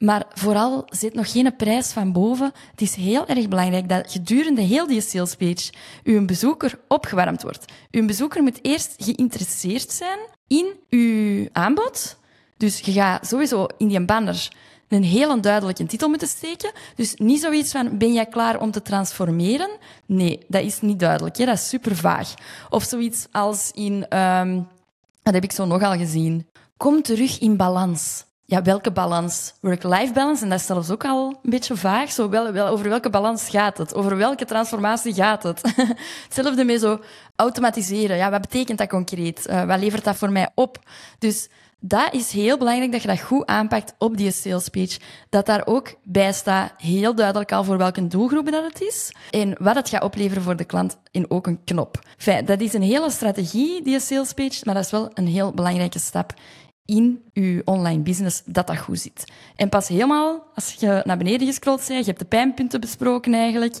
Maar 0.00 0.26
vooral 0.34 0.84
zit 0.86 1.14
nog 1.14 1.32
geen 1.32 1.56
prijs 1.56 1.92
van 1.92 2.12
boven. 2.12 2.52
Het 2.70 2.80
is 2.80 2.94
heel 2.94 3.26
erg 3.26 3.48
belangrijk 3.48 3.88
dat 3.88 4.12
gedurende 4.12 4.60
heel 4.60 4.86
die 4.86 5.00
salespage 5.00 5.72
uw 6.04 6.24
bezoeker 6.24 6.78
opgewarmd 6.88 7.42
wordt. 7.42 7.72
Uw 7.90 8.06
bezoeker 8.06 8.42
moet 8.42 8.58
eerst 8.62 8.94
geïnteresseerd 8.98 9.90
zijn 9.92 10.18
in 10.46 10.74
uw 10.88 11.48
aanbod. 11.52 12.18
Dus 12.56 12.78
je 12.78 12.92
gaat 12.92 13.26
sowieso 13.26 13.66
in 13.78 13.88
die 13.88 14.04
banner 14.04 14.48
een 14.88 15.04
heel 15.04 15.40
duidelijke 15.40 15.86
titel 15.86 16.08
moeten 16.08 16.28
steken. 16.28 16.72
Dus 16.94 17.14
niet 17.14 17.40
zoiets 17.40 17.70
van, 17.70 17.98
ben 17.98 18.12
jij 18.12 18.26
klaar 18.26 18.60
om 18.60 18.70
te 18.70 18.82
transformeren? 18.82 19.70
Nee, 20.06 20.44
dat 20.48 20.62
is 20.62 20.80
niet 20.80 20.98
duidelijk. 20.98 21.36
Hè? 21.36 21.44
Dat 21.44 21.54
is 21.54 21.68
super 21.68 21.96
vaag. 21.96 22.34
Of 22.70 22.84
zoiets 22.84 23.26
als 23.30 23.70
in, 23.74 24.18
um, 24.18 24.68
dat 25.22 25.34
heb 25.34 25.44
ik 25.44 25.52
zo 25.52 25.64
nogal 25.64 25.96
gezien. 25.96 26.46
Kom 26.76 27.02
terug 27.02 27.40
in 27.40 27.56
balans 27.56 28.24
ja, 28.50 28.62
welke 28.62 28.90
balans? 28.90 29.54
Work-life 29.60 30.12
balance, 30.12 30.42
en 30.42 30.48
dat 30.48 30.58
is 30.60 30.66
zelfs 30.66 30.90
ook 30.90 31.04
al 31.04 31.38
een 31.42 31.50
beetje 31.50 31.76
vaag. 31.76 32.12
Zo 32.12 32.28
wel, 32.28 32.52
wel, 32.52 32.66
over 32.66 32.88
welke 32.88 33.10
balans 33.10 33.48
gaat 33.48 33.78
het? 33.78 33.94
Over 33.94 34.16
welke 34.16 34.44
transformatie 34.44 35.14
gaat 35.14 35.42
het? 35.42 35.60
Hetzelfde 36.24 36.64
met 36.64 36.80
zo 36.80 37.00
automatiseren. 37.36 38.16
Ja, 38.16 38.30
wat 38.30 38.40
betekent 38.40 38.78
dat 38.78 38.88
concreet? 38.88 39.46
Uh, 39.50 39.64
wat 39.64 39.78
levert 39.78 40.04
dat 40.04 40.16
voor 40.16 40.32
mij 40.32 40.48
op? 40.54 40.78
Dus 41.18 41.48
dat 41.80 42.14
is 42.14 42.32
heel 42.32 42.58
belangrijk 42.58 42.92
dat 42.92 43.02
je 43.02 43.08
dat 43.08 43.20
goed 43.20 43.46
aanpakt 43.46 43.94
op 43.98 44.16
die 44.16 44.32
sales 44.32 44.68
page. 44.68 44.98
Dat 45.28 45.46
daar 45.46 45.66
ook 45.66 45.94
bij 46.02 46.32
staat, 46.32 46.72
heel 46.76 47.14
duidelijk 47.14 47.52
al 47.52 47.64
voor 47.64 47.78
welke 47.78 48.06
doelgroep 48.06 48.50
dat 48.50 48.64
het 48.64 48.80
is. 48.80 49.12
En 49.30 49.56
wat 49.58 49.74
het 49.74 49.88
gaat 49.88 50.02
opleveren 50.02 50.42
voor 50.42 50.56
de 50.56 50.64
klant 50.64 50.96
in 51.10 51.30
ook 51.30 51.46
een 51.46 51.64
knop. 51.64 51.98
Dat 52.44 52.60
is 52.60 52.72
een 52.72 52.82
hele 52.82 53.10
strategie, 53.10 53.82
die 53.82 54.00
sales 54.00 54.32
page, 54.32 54.60
maar 54.64 54.74
dat 54.74 54.84
is 54.84 54.90
wel 54.90 55.10
een 55.14 55.26
heel 55.26 55.52
belangrijke 55.52 55.98
stap 55.98 56.34
in 56.84 57.22
je 57.32 57.62
online 57.64 58.02
business 58.02 58.42
dat 58.44 58.66
dat 58.66 58.78
goed 58.78 59.00
zit. 59.00 59.24
En 59.56 59.68
pas 59.68 59.88
helemaal 59.88 60.42
als 60.54 60.76
je 60.78 61.02
naar 61.04 61.16
beneden 61.16 61.46
gescrollt 61.46 61.84
bent, 61.88 62.00
je 62.00 62.10
hebt 62.10 62.18
de 62.18 62.24
pijnpunten 62.24 62.80
besproken 62.80 63.34
eigenlijk, 63.34 63.74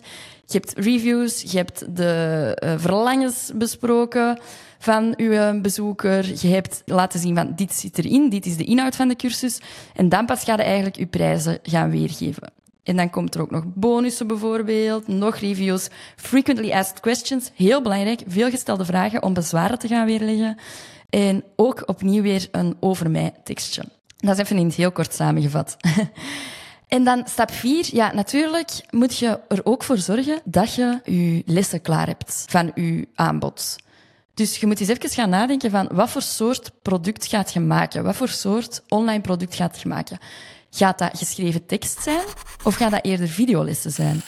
je 0.46 0.58
hebt 0.58 0.72
reviews, 0.76 1.42
je 1.42 1.56
hebt 1.56 1.96
de 1.96 2.56
uh, 2.64 2.74
verlangens 2.76 3.52
besproken 3.54 4.38
van 4.78 5.14
je 5.16 5.58
bezoeker, 5.62 6.24
je 6.40 6.48
hebt 6.48 6.82
laten 6.84 7.20
zien 7.20 7.34
van 7.34 7.52
dit 7.56 7.72
zit 7.72 7.98
erin, 7.98 8.28
dit 8.28 8.46
is 8.46 8.56
de 8.56 8.64
inhoud 8.64 8.96
van 8.96 9.08
de 9.08 9.16
cursus, 9.16 9.60
en 9.94 10.08
dan 10.08 10.26
pas 10.26 10.44
ga 10.44 10.52
je 10.52 10.62
eigenlijk 10.62 10.96
je 10.96 11.06
prijzen 11.06 11.58
gaan 11.62 11.90
weergeven. 11.90 12.52
En 12.90 12.96
dan 12.96 13.10
komt 13.10 13.34
er 13.34 13.40
ook 13.40 13.50
nog 13.50 13.64
bonussen 13.66 14.26
bijvoorbeeld, 14.26 15.08
nog 15.08 15.36
reviews, 15.36 15.88
frequently 16.16 16.72
asked 16.72 17.00
questions, 17.00 17.50
heel 17.54 17.82
belangrijk, 17.82 18.22
veel 18.26 18.50
gestelde 18.50 18.84
vragen 18.84 19.22
om 19.22 19.34
bezwaren 19.34 19.78
te 19.78 19.88
gaan 19.88 20.06
weerleggen. 20.06 20.56
En 21.10 21.44
ook 21.56 21.82
opnieuw 21.86 22.22
weer 22.22 22.48
een 22.50 22.76
over 22.80 23.10
mij 23.10 23.32
tekstje. 23.44 23.82
Dat 24.16 24.34
is 24.34 24.42
even 24.42 24.56
in 24.56 24.66
het 24.66 24.74
heel 24.74 24.92
kort 24.92 25.14
samengevat. 25.14 25.76
En 26.88 27.04
dan 27.04 27.22
stap 27.26 27.50
4. 27.50 27.88
Ja, 27.92 28.12
natuurlijk 28.14 28.70
moet 28.90 29.18
je 29.18 29.40
er 29.48 29.60
ook 29.64 29.82
voor 29.82 29.98
zorgen 29.98 30.40
dat 30.44 30.74
je 30.74 31.00
je 31.04 31.42
lessen 31.46 31.80
klaar 31.82 32.06
hebt 32.06 32.44
van 32.48 32.72
je 32.74 33.08
aanbod. 33.14 33.76
Dus 34.34 34.56
je 34.56 34.66
moet 34.66 34.80
eens 34.80 34.88
even 34.88 35.10
gaan 35.10 35.30
nadenken 35.30 35.70
van 35.70 35.88
wat 35.92 36.10
voor 36.10 36.22
soort 36.22 36.70
product 36.82 37.26
gaat 37.26 37.52
je 37.52 37.60
maken? 37.60 38.04
Wat 38.04 38.16
voor 38.16 38.28
soort 38.28 38.82
online 38.88 39.20
product 39.20 39.54
gaat 39.54 39.80
je 39.80 39.88
maken? 39.88 40.18
Gaat 40.70 40.98
dat 40.98 41.18
geschreven 41.18 41.66
tekst 41.66 42.02
zijn 42.02 42.24
of 42.64 42.74
gaat 42.74 42.90
dat 42.90 43.04
eerder 43.04 43.28
videolessen 43.28 43.90
zijn? 43.90 44.20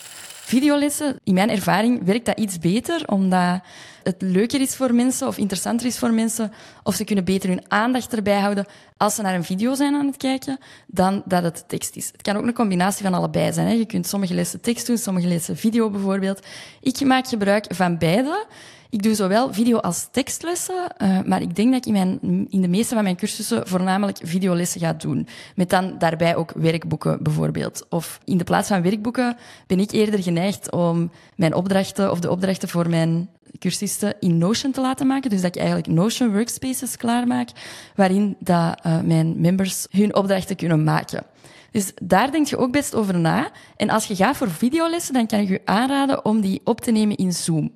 Videolessen, 0.45 1.19
in 1.25 1.35
mijn 1.35 1.51
ervaring, 1.51 2.05
werkt 2.05 2.27
dat 2.27 2.39
iets 2.39 2.59
beter, 2.59 3.09
omdat 3.09 3.61
het 4.03 4.23
leuker 4.23 4.61
is 4.61 4.77
voor 4.77 4.95
mensen 4.95 5.27
of 5.27 5.39
interessanter 5.39 5.87
is 5.87 5.99
voor 5.99 6.13
mensen, 6.13 6.53
of 6.83 6.95
ze 6.95 7.05
kunnen 7.05 7.25
beter 7.25 7.49
hun 7.49 7.65
aandacht 7.69 8.15
erbij 8.15 8.39
houden 8.39 8.67
als 8.97 9.15
ze 9.15 9.23
naar 9.23 9.35
een 9.35 9.45
video 9.45 9.75
zijn 9.75 9.95
aan 9.95 10.07
het 10.07 10.17
kijken, 10.17 10.59
dan 10.87 11.23
dat 11.25 11.43
het 11.43 11.65
tekst 11.67 11.97
is. 11.97 12.07
Het 12.13 12.23
kan 12.23 12.37
ook 12.37 12.47
een 12.47 12.55
combinatie 12.55 13.05
van 13.05 13.15
allebei 13.15 13.53
zijn. 13.53 13.67
Hè. 13.67 13.73
Je 13.73 13.87
kunt 13.87 14.07
sommige 14.07 14.35
lessen 14.35 14.61
tekst 14.61 14.87
doen, 14.87 14.99
sommige 14.99 15.27
lessen 15.27 15.57
video 15.57 15.91
bijvoorbeeld. 15.91 16.47
Ik 16.81 17.01
maak 17.01 17.27
gebruik 17.27 17.65
van 17.75 17.99
beide. 17.99 18.47
Ik 18.93 19.03
doe 19.03 19.15
zowel 19.15 19.53
video 19.53 19.79
als 19.79 20.09
tekstlessen, 20.11 20.93
uh, 20.99 21.19
maar 21.25 21.43
ik 21.43 21.57
denk 21.57 21.73
dat 21.73 21.87
ik 21.87 21.87
in, 21.87 21.93
mijn, 21.93 22.47
in 22.51 22.61
de 22.61 22.69
meeste 22.69 22.95
van 22.95 23.03
mijn 23.03 23.17
cursussen 23.17 23.69
voornamelijk 23.69 24.19
videolessen 24.23 24.81
ga 24.81 24.93
doen. 24.93 25.27
Met 25.55 25.71
dan 25.71 25.99
daarbij 25.99 26.37
ook 26.37 26.53
werkboeken 26.55 27.23
bijvoorbeeld. 27.23 27.87
Of 27.89 28.21
in 28.25 28.39
de 28.39 28.45
plaats 28.45 28.69
van 28.69 28.83
werkboeken 28.83 29.37
ben 29.67 29.81
ik 29.81 29.91
eerder 29.91 30.23
geneigd 30.23 30.71
om 30.71 31.11
mijn 31.37 31.55
opdrachten 31.55 32.11
of 32.11 32.21
de 32.21 32.31
opdrachten 32.31 32.69
voor 32.69 32.89
mijn 32.89 33.29
cursisten 33.59 34.15
in 34.21 34.39
Notion 34.39 34.73
te 34.73 34.81
laten 34.81 35.07
maken. 35.07 35.31
Dus 35.31 35.41
dat 35.41 35.55
ik 35.55 35.63
eigenlijk 35.63 35.93
Notion 35.93 36.33
workspaces 36.33 36.97
klaarmaak, 36.97 37.49
waarin 37.97 38.37
dat, 38.39 38.81
uh, 38.87 39.01
mijn 39.01 39.41
members 39.41 39.87
hun 39.91 40.15
opdrachten 40.15 40.57
kunnen 40.57 40.85
maken. 40.85 41.25
Dus 41.71 41.93
daar 42.03 42.31
denk 42.31 42.47
je 42.47 42.57
ook 42.57 42.73
best 42.73 42.95
over 42.95 43.19
na. 43.19 43.51
En 43.77 43.91
als 43.91 44.07
je 44.07 44.17
gaat 44.17 44.37
voor 44.37 44.51
videolessen, 44.51 45.15
dan 45.15 45.27
kan 45.27 45.41
ik 45.41 45.49
je 45.49 45.61
aanraden 45.65 46.25
om 46.25 46.41
die 46.41 46.61
op 46.65 46.81
te 46.81 46.91
nemen 46.91 47.17
in 47.17 47.33
Zoom. 47.33 47.73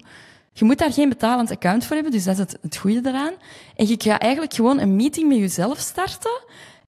Je 0.58 0.64
moet 0.64 0.78
daar 0.78 0.92
geen 0.92 1.08
betalend 1.08 1.50
account 1.50 1.84
voor 1.84 1.94
hebben, 1.94 2.12
dus 2.12 2.24
dat 2.24 2.34
is 2.34 2.40
het, 2.40 2.58
het 2.60 2.76
goede 2.76 3.00
eraan. 3.04 3.32
En 3.76 3.86
je 3.86 3.94
gaat 3.98 4.20
eigenlijk 4.20 4.54
gewoon 4.54 4.80
een 4.80 4.96
meeting 4.96 5.28
met 5.28 5.38
jezelf 5.38 5.78
starten 5.78 6.40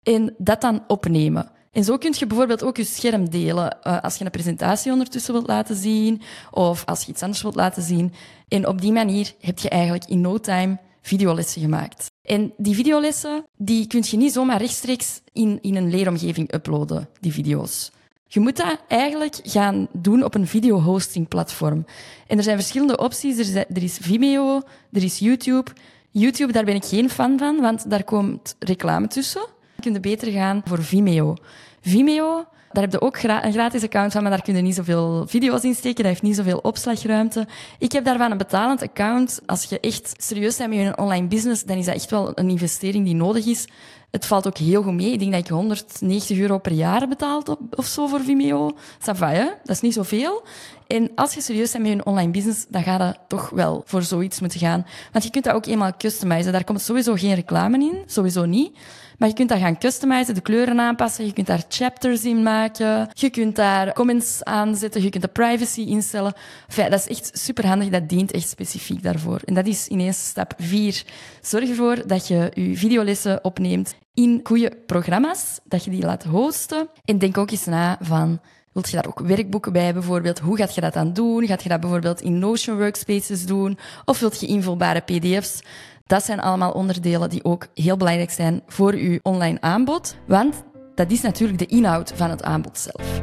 en 0.02 0.34
dat 0.38 0.60
dan 0.60 0.84
opnemen. 0.86 1.50
En 1.72 1.84
zo 1.84 1.96
kun 1.96 2.14
je 2.18 2.26
bijvoorbeeld 2.26 2.62
ook 2.62 2.76
je 2.76 2.84
scherm 2.84 3.30
delen 3.30 3.76
uh, 3.86 4.00
als 4.00 4.16
je 4.16 4.24
een 4.24 4.30
presentatie 4.30 4.92
ondertussen 4.92 5.32
wilt 5.32 5.46
laten 5.46 5.76
zien 5.76 6.22
of 6.50 6.84
als 6.84 7.02
je 7.04 7.12
iets 7.12 7.22
anders 7.22 7.42
wilt 7.42 7.54
laten 7.54 7.82
zien. 7.82 8.12
En 8.48 8.66
op 8.66 8.80
die 8.80 8.92
manier 8.92 9.34
heb 9.40 9.58
je 9.58 9.68
eigenlijk 9.68 10.04
in 10.04 10.20
no 10.20 10.38
time 10.38 10.78
videolessen 11.02 11.60
gemaakt. 11.60 12.10
En 12.22 12.52
die 12.56 12.74
videolessen 12.74 13.44
die 13.56 13.86
kun 13.86 14.04
je 14.06 14.16
niet 14.16 14.32
zomaar 14.32 14.58
rechtstreeks 14.58 15.20
in, 15.32 15.58
in 15.62 15.76
een 15.76 15.90
leeromgeving 15.90 16.54
uploaden, 16.54 17.08
die 17.20 17.32
video's. 17.32 17.90
Je 18.30 18.40
moet 18.40 18.56
dat 18.56 18.78
eigenlijk 18.88 19.40
gaan 19.42 19.88
doen 19.92 20.24
op 20.24 20.34
een 20.34 20.46
video-hosting 20.46 21.28
platform. 21.28 21.84
En 22.26 22.36
er 22.36 22.42
zijn 22.42 22.56
verschillende 22.56 22.98
opties. 22.98 23.54
Er, 23.54 23.66
er 23.74 23.82
is 23.82 23.98
Vimeo, 24.00 24.62
er 24.92 25.02
is 25.02 25.18
YouTube. 25.18 25.70
YouTube, 26.10 26.52
daar 26.52 26.64
ben 26.64 26.74
ik 26.74 26.84
geen 26.84 27.10
fan 27.10 27.38
van, 27.38 27.60
want 27.60 27.90
daar 27.90 28.04
komt 28.04 28.56
reclame 28.58 29.06
tussen. 29.06 29.46
Je 29.76 29.82
kunt 29.82 30.00
beter 30.00 30.32
gaan 30.32 30.62
voor 30.64 30.82
Vimeo. 30.82 31.34
Vimeo, 31.80 32.44
daar 32.72 32.82
heb 32.82 32.92
je 32.92 33.00
ook 33.00 33.16
een 33.22 33.52
gratis 33.52 33.82
account 33.82 34.12
van, 34.12 34.22
maar 34.22 34.30
daar 34.30 34.42
kun 34.42 34.56
je 34.56 34.62
niet 34.62 34.74
zoveel 34.74 35.26
video's 35.26 35.62
in 35.62 35.74
steken. 35.74 35.96
Dat 35.96 36.06
heeft 36.06 36.22
niet 36.22 36.36
zoveel 36.36 36.58
opslagruimte. 36.58 37.46
Ik 37.78 37.92
heb 37.92 38.04
daarvan 38.04 38.30
een 38.30 38.38
betalend 38.38 38.82
account. 38.82 39.40
Als 39.46 39.64
je 39.64 39.80
echt 39.80 40.14
serieus 40.16 40.56
bent 40.56 40.70
met 40.70 40.78
je 40.78 40.96
online 40.96 41.26
business, 41.26 41.64
dan 41.64 41.76
is 41.76 41.84
dat 41.84 41.94
echt 41.94 42.10
wel 42.10 42.32
een 42.34 42.50
investering 42.50 43.04
die 43.04 43.14
nodig 43.14 43.46
is. 43.46 43.66
Het 44.10 44.26
valt 44.26 44.46
ook 44.46 44.58
heel 44.58 44.82
goed 44.82 44.94
mee. 44.94 45.12
Ik 45.12 45.18
denk 45.18 45.32
dat 45.32 45.40
ik 45.40 45.48
190 45.48 46.38
euro 46.38 46.58
per 46.58 46.72
jaar 46.72 47.08
betaald 47.08 47.56
of 47.74 47.86
zo 47.86 48.06
voor 48.06 48.20
Vimeo. 48.20 48.70
Dat 49.04 49.16
is 49.64 49.80
niet 49.80 49.94
zoveel. 49.94 50.42
En 50.86 51.10
als 51.14 51.34
je 51.34 51.40
serieus 51.40 51.72
bent 51.72 51.84
met 51.84 51.92
je 51.92 52.04
online 52.04 52.30
business, 52.30 52.66
dan 52.68 52.82
ga 52.82 53.06
je 53.06 53.14
toch 53.28 53.50
wel 53.50 53.82
voor 53.84 54.02
zoiets 54.02 54.40
moeten 54.40 54.60
gaan. 54.60 54.86
Want 55.12 55.24
je 55.24 55.30
kunt 55.30 55.44
dat 55.44 55.54
ook 55.54 55.66
eenmaal 55.66 55.92
customizen. 55.98 56.52
Daar 56.52 56.64
komt 56.64 56.80
sowieso 56.80 57.14
geen 57.14 57.34
reclame 57.34 57.78
in. 57.78 58.02
Sowieso 58.06 58.44
niet. 58.44 58.78
Maar 59.18 59.28
je 59.28 59.34
kunt 59.34 59.48
dat 59.48 59.58
gaan 59.58 59.78
customizen, 59.78 60.34
de 60.34 60.40
kleuren 60.40 60.80
aanpassen. 60.80 61.26
Je 61.26 61.32
kunt 61.32 61.46
daar 61.46 61.64
chapters 61.68 62.24
in 62.24 62.42
maken. 62.42 63.08
Je 63.12 63.30
kunt 63.30 63.56
daar 63.56 63.92
comments 63.92 64.44
aanzetten. 64.44 65.02
Je 65.02 65.10
kunt 65.10 65.22
de 65.22 65.28
privacy 65.28 65.80
instellen. 65.80 66.32
Enfin, 66.68 66.90
dat 66.90 66.98
is 66.98 67.08
echt 67.08 67.30
superhandig. 67.38 67.88
Dat 67.88 68.08
dient 68.08 68.30
echt 68.30 68.48
specifiek 68.48 69.02
daarvoor. 69.02 69.40
En 69.44 69.54
dat 69.54 69.66
is 69.66 69.88
ineens 69.88 70.26
stap 70.26 70.54
4. 70.58 71.04
Zorg 71.40 71.68
ervoor 71.68 72.06
dat 72.06 72.28
je 72.28 72.50
je 72.54 72.76
videolessen 72.76 73.44
opneemt 73.44 73.94
in 74.14 74.40
goede 74.42 74.72
programma's. 74.86 75.58
Dat 75.64 75.84
je 75.84 75.90
die 75.90 76.04
laat 76.04 76.24
hosten. 76.24 76.88
En 77.04 77.18
denk 77.18 77.38
ook 77.38 77.50
eens 77.50 77.64
na 77.64 77.98
van... 78.00 78.40
Wilt 78.72 78.90
je 78.90 78.96
daar 78.96 79.06
ook 79.06 79.20
werkboeken 79.20 79.72
bij 79.72 79.92
bijvoorbeeld? 79.92 80.38
Hoe 80.38 80.56
gaat 80.56 80.74
je 80.74 80.80
dat 80.80 80.92
dan 80.92 81.12
doen? 81.12 81.46
Gaat 81.46 81.62
je 81.62 81.68
dat 81.68 81.80
bijvoorbeeld 81.80 82.20
in 82.20 82.38
Notion 82.38 82.76
Workspaces 82.76 83.46
doen? 83.46 83.78
Of 84.04 84.20
wilt 84.20 84.40
je 84.40 84.46
invulbare 84.46 85.00
pdf's? 85.00 85.60
Dat 86.08 86.24
zijn 86.24 86.40
allemaal 86.40 86.72
onderdelen 86.72 87.30
die 87.30 87.44
ook 87.44 87.66
heel 87.74 87.96
belangrijk 87.96 88.30
zijn 88.30 88.62
voor 88.66 88.92
uw 88.92 89.18
online 89.22 89.60
aanbod, 89.60 90.16
want 90.26 90.62
dat 90.94 91.10
is 91.10 91.20
natuurlijk 91.20 91.58
de 91.58 91.66
inhoud 91.66 92.12
van 92.14 92.30
het 92.30 92.42
aanbod 92.42 92.78
zelf. 92.78 93.20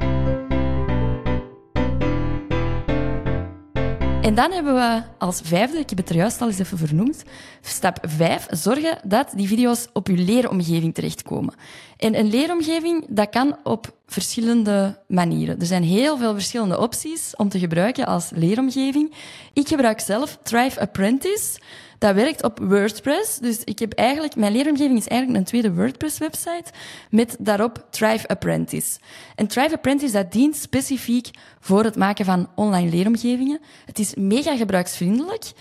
En 4.22 4.36
dan 4.36 4.52
hebben 4.52 4.74
we 4.74 5.02
als 5.18 5.42
vijfde, 5.44 5.78
ik 5.78 5.90
heb 5.90 5.98
het 5.98 6.10
er 6.10 6.16
juist 6.16 6.42
al 6.42 6.48
eens 6.48 6.60
even 6.60 6.78
vernoemd, 6.78 7.24
stap 7.62 7.98
vijf, 8.02 8.48
zorgen 8.50 8.98
dat 9.04 9.32
die 9.36 9.48
video's 9.48 9.88
op 9.94 10.08
je 10.08 10.18
leeromgeving 10.18 10.94
terechtkomen. 10.94 11.54
En 11.98 12.20
een 12.20 12.30
leeromgeving, 12.30 13.06
dat 13.10 13.30
kan 13.30 13.58
op 13.64 13.96
verschillende 14.06 15.00
manieren. 15.08 15.60
Er 15.60 15.66
zijn 15.66 15.84
heel 15.84 16.18
veel 16.18 16.34
verschillende 16.34 16.80
opties 16.80 17.36
om 17.36 17.50
te 17.50 17.60
gebruiken 17.60 18.06
als 18.06 18.30
leeromgeving. 18.34 19.14
Ik 19.54 19.68
gebruik 19.68 20.00
zelf 20.00 20.38
Thrive 20.44 20.80
Apprentice. 20.80 21.60
Dat 21.98 22.16
werkt 22.16 22.44
op 22.44 22.60
WordPress. 22.60 23.38
Dus 23.38 23.64
ik 23.64 23.80
heb 23.80 23.94
eigenlijk, 23.94 24.36
mijn 24.36 24.52
leeromgeving 24.52 24.98
is 24.98 25.08
eigenlijk 25.08 25.40
een 25.40 25.46
tweede 25.46 25.74
WordPress-website 25.74 26.72
met 27.10 27.36
daarop 27.40 27.86
Thrive 27.90 28.28
Apprentice. 28.28 29.00
En 29.36 29.48
Thrive 29.48 29.76
Apprentice, 29.76 30.14
dat 30.14 30.32
dient 30.32 30.56
specifiek 30.56 31.30
voor 31.60 31.84
het 31.84 31.96
maken 31.96 32.26
van 32.26 32.50
online 32.56 32.90
leeromgevingen. 32.90 33.60
Het 33.86 34.00
is 34.00 34.16
mega 34.16 34.56
gebruiksvriendelijk. 34.56 35.52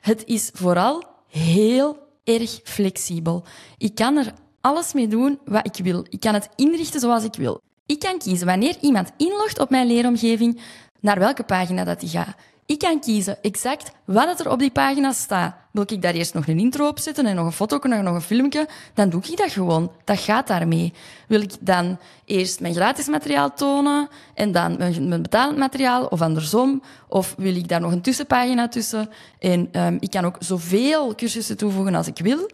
Het 0.00 0.24
is 0.24 0.50
vooral 0.52 1.04
heel 1.28 1.98
erg 2.24 2.60
flexibel. 2.64 3.44
Ik 3.78 3.94
kan 3.94 4.16
er 4.16 4.32
alles 4.60 4.92
mee 4.92 5.08
doen 5.08 5.38
wat 5.44 5.66
ik 5.66 5.84
wil. 5.84 6.04
Ik 6.08 6.20
kan 6.20 6.34
het 6.34 6.48
inrichten 6.56 7.00
zoals 7.00 7.24
ik 7.24 7.34
wil. 7.34 7.60
Ik 7.86 7.98
kan 7.98 8.18
kiezen 8.18 8.46
wanneer 8.46 8.76
iemand 8.80 9.10
inlogt 9.16 9.58
op 9.58 9.70
mijn 9.70 9.86
leeromgeving, 9.86 10.60
naar 11.00 11.18
welke 11.18 11.42
pagina 11.42 11.84
dat 11.84 12.00
hij 12.00 12.10
gaat. 12.10 12.34
Ik 12.66 12.78
kan 12.78 13.00
kiezen 13.00 13.42
exact 13.42 13.92
wat 14.04 14.40
er 14.40 14.50
op 14.50 14.58
die 14.58 14.70
pagina 14.70 15.12
staat. 15.12 15.54
Wil 15.70 15.84
ik 15.86 16.02
daar 16.02 16.14
eerst 16.14 16.34
nog 16.34 16.46
een 16.46 16.58
intro 16.58 16.86
op 16.86 16.98
zetten 16.98 17.26
en 17.26 17.34
nog 17.34 17.46
een 17.46 17.52
foto 17.52 17.78
en 17.78 18.04
nog 18.04 18.14
een 18.14 18.20
filmpje, 18.20 18.68
dan 18.94 19.08
doe 19.08 19.22
ik 19.22 19.36
dat 19.36 19.52
gewoon. 19.52 19.90
Dat 20.04 20.18
gaat 20.18 20.46
daarmee. 20.46 20.92
Wil 21.28 21.40
ik 21.40 21.52
dan 21.60 21.98
eerst 22.24 22.60
mijn 22.60 22.74
gratis 22.74 23.06
materiaal 23.06 23.54
tonen 23.54 24.08
en 24.34 24.52
dan 24.52 24.76
mijn 25.08 25.22
betalend 25.22 25.58
materiaal 25.58 26.06
of 26.06 26.20
andersom? 26.20 26.82
Of 27.08 27.34
wil 27.36 27.56
ik 27.56 27.68
daar 27.68 27.80
nog 27.80 27.92
een 27.92 28.00
tussenpagina 28.00 28.68
tussen? 28.68 29.08
En 29.38 29.68
um, 29.72 29.96
ik 30.00 30.10
kan 30.10 30.24
ook 30.24 30.36
zoveel 30.38 31.14
cursussen 31.14 31.56
toevoegen 31.56 31.94
als 31.94 32.06
ik 32.06 32.18
wil. 32.18 32.48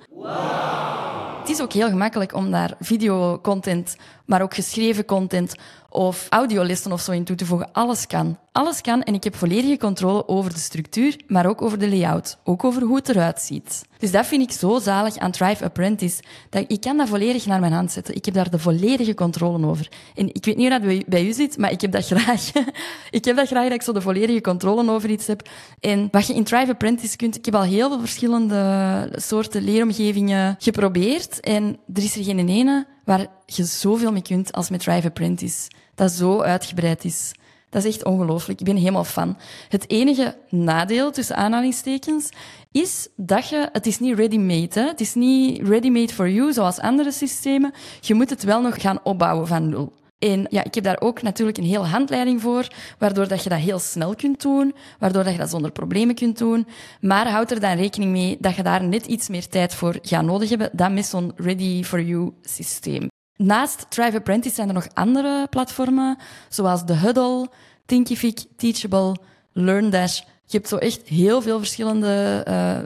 Het 1.46 1.54
is 1.54 1.62
ook 1.62 1.72
heel 1.72 1.88
gemakkelijk 1.88 2.34
om 2.34 2.50
daar 2.50 2.74
videocontent, 2.80 3.96
maar 4.24 4.42
ook 4.42 4.54
geschreven 4.54 5.04
content 5.04 5.54
of 5.88 6.26
audiolessen 6.30 6.92
of 6.92 7.00
zo 7.00 7.12
in 7.12 7.24
toe 7.24 7.36
te 7.36 7.46
voegen. 7.46 7.72
Alles 7.72 8.06
kan. 8.06 8.38
Alles 8.52 8.80
kan 8.80 9.02
en 9.02 9.14
ik 9.14 9.24
heb 9.24 9.36
volledige 9.36 9.78
controle 9.78 10.28
over 10.28 10.52
de 10.52 10.58
structuur, 10.58 11.20
maar 11.26 11.46
ook 11.46 11.62
over 11.62 11.78
de 11.78 11.88
layout. 11.88 12.38
Ook 12.44 12.64
over 12.64 12.82
hoe 12.82 12.96
het 12.96 13.05
ziet. 13.36 13.84
Dus 13.98 14.10
dat 14.10 14.26
vind 14.26 14.42
ik 14.42 14.50
zo 14.50 14.78
zalig 14.78 15.16
aan 15.16 15.30
Thrive 15.30 15.64
Apprentice. 15.64 16.22
Dat 16.50 16.64
ik 16.68 16.80
kan 16.80 16.96
dat 16.96 17.08
volledig 17.08 17.46
naar 17.46 17.60
mijn 17.60 17.72
hand 17.72 17.92
zetten. 17.92 18.14
Ik 18.14 18.24
heb 18.24 18.34
daar 18.34 18.50
de 18.50 18.58
volledige 18.58 19.14
controle 19.14 19.66
over. 19.66 19.88
En 20.14 20.28
ik 20.28 20.44
weet 20.44 20.56
niet 20.56 20.72
hoe 20.72 20.80
dat 20.80 21.06
bij 21.06 21.26
u 21.26 21.32
zit, 21.32 21.58
maar 21.58 21.70
ik 21.70 21.80
heb 21.80 21.92
dat 21.92 22.06
graag. 22.06 22.50
ik 23.10 23.24
heb 23.24 23.36
dat 23.36 23.46
graag 23.46 23.62
dat 23.62 23.72
ik 23.72 23.82
zo 23.82 23.92
de 23.92 24.00
volledige 24.00 24.40
controle 24.40 24.90
over 24.90 25.10
iets 25.10 25.26
heb. 25.26 25.48
En 25.80 26.08
wat 26.10 26.26
je 26.26 26.34
in 26.34 26.44
Thrive 26.44 26.70
Apprentice 26.70 27.16
kunt, 27.16 27.36
ik 27.36 27.44
heb 27.44 27.54
al 27.54 27.62
heel 27.62 27.88
veel 27.88 28.00
verschillende 28.00 29.08
soorten 29.12 29.62
leeromgevingen 29.62 30.56
geprobeerd. 30.58 31.40
En 31.40 31.78
er 31.94 32.02
is 32.02 32.16
er 32.16 32.24
geen 32.24 32.48
ene 32.48 32.86
waar 33.04 33.26
je 33.46 33.64
zoveel 33.64 34.12
mee 34.12 34.22
kunt 34.22 34.52
als 34.52 34.70
met 34.70 34.80
Thrive 34.80 35.06
Apprentice. 35.06 35.70
Dat 35.94 36.12
zo 36.12 36.40
uitgebreid 36.40 37.04
is. 37.04 37.32
Dat 37.76 37.84
is 37.84 37.94
echt 37.94 38.04
ongelooflijk. 38.04 38.60
Ik 38.60 38.66
ben 38.66 38.76
helemaal 38.76 39.04
fan. 39.04 39.36
Het 39.68 39.90
enige 39.90 40.36
nadeel, 40.48 41.10
tussen 41.10 41.36
aanhalingstekens, 41.36 42.28
is 42.72 43.08
dat 43.16 43.48
je... 43.48 43.68
Het 43.72 43.86
is 43.86 43.98
niet 43.98 44.18
ready-made. 44.18 44.80
Het 44.80 45.00
is 45.00 45.14
niet 45.14 45.68
ready-made 45.68 46.12
for 46.12 46.30
you, 46.30 46.52
zoals 46.52 46.78
andere 46.78 47.12
systemen. 47.12 47.72
Je 48.00 48.14
moet 48.14 48.30
het 48.30 48.42
wel 48.42 48.60
nog 48.60 48.80
gaan 48.80 48.98
opbouwen 49.02 49.46
van 49.46 49.68
nul. 49.68 49.92
En 50.18 50.46
ja, 50.50 50.64
ik 50.64 50.74
heb 50.74 50.84
daar 50.84 51.00
ook 51.00 51.22
natuurlijk 51.22 51.58
een 51.58 51.64
hele 51.64 51.84
handleiding 51.84 52.40
voor, 52.40 52.68
waardoor 52.98 53.28
dat 53.28 53.42
je 53.42 53.48
dat 53.48 53.58
heel 53.58 53.78
snel 53.78 54.14
kunt 54.14 54.42
doen, 54.42 54.74
waardoor 54.98 55.24
dat 55.24 55.32
je 55.32 55.38
dat 55.38 55.50
zonder 55.50 55.70
problemen 55.70 56.14
kunt 56.14 56.38
doen. 56.38 56.66
Maar 57.00 57.30
houd 57.30 57.50
er 57.50 57.60
dan 57.60 57.76
rekening 57.76 58.10
mee 58.10 58.36
dat 58.40 58.54
je 58.54 58.62
daar 58.62 58.84
net 58.84 59.06
iets 59.06 59.28
meer 59.28 59.48
tijd 59.48 59.74
voor 59.74 59.98
gaat 60.02 60.24
nodig 60.24 60.48
hebben 60.48 60.70
dan 60.72 60.94
met 60.94 61.06
zo'n 61.06 61.32
ready-for-you 61.36 62.32
systeem. 62.42 63.08
Naast 63.36 63.86
Thrive 63.88 64.16
Apprentice 64.16 64.54
zijn 64.54 64.68
er 64.68 64.74
nog 64.74 64.88
andere 64.94 65.46
platformen, 65.50 66.18
zoals 66.48 66.84
The 66.84 66.92
Huddle, 66.92 67.48
Thinkific, 67.86 68.44
Teachable, 68.56 69.16
LearnDash. 69.52 70.18
Je 70.18 70.56
hebt 70.56 70.68
zo 70.68 70.76
echt 70.76 71.08
heel 71.08 71.42
veel 71.42 71.58
verschillende 71.58 72.44
uh, 72.48 72.78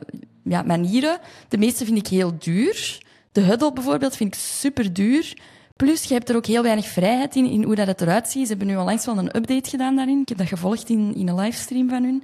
ja, 0.44 0.62
manieren. 0.62 1.18
De 1.48 1.58
meeste 1.58 1.84
vind 1.84 1.98
ik 1.98 2.06
heel 2.06 2.32
duur. 2.38 2.98
De 3.32 3.40
Huddle 3.40 3.72
bijvoorbeeld 3.72 4.16
vind 4.16 4.34
ik 4.34 4.40
super 4.40 4.92
duur. 4.92 5.36
Plus, 5.76 6.04
je 6.04 6.14
hebt 6.14 6.28
er 6.28 6.36
ook 6.36 6.46
heel 6.46 6.62
weinig 6.62 6.86
vrijheid 6.86 7.36
in, 7.36 7.46
in 7.46 7.62
hoe 7.62 7.74
dat 7.74 7.86
het 7.86 8.00
eruit 8.00 8.28
ziet. 8.28 8.42
Ze 8.42 8.48
hebben 8.48 8.66
nu 8.66 8.76
onlangs 8.76 9.06
wel 9.06 9.18
een 9.18 9.36
update 9.36 9.70
gedaan 9.70 9.96
daarin. 9.96 10.20
Ik 10.20 10.28
heb 10.28 10.38
dat 10.38 10.48
gevolgd 10.48 10.88
in, 10.88 11.14
in 11.14 11.28
een 11.28 11.34
livestream 11.34 11.88
van 11.88 12.02
hun. 12.02 12.22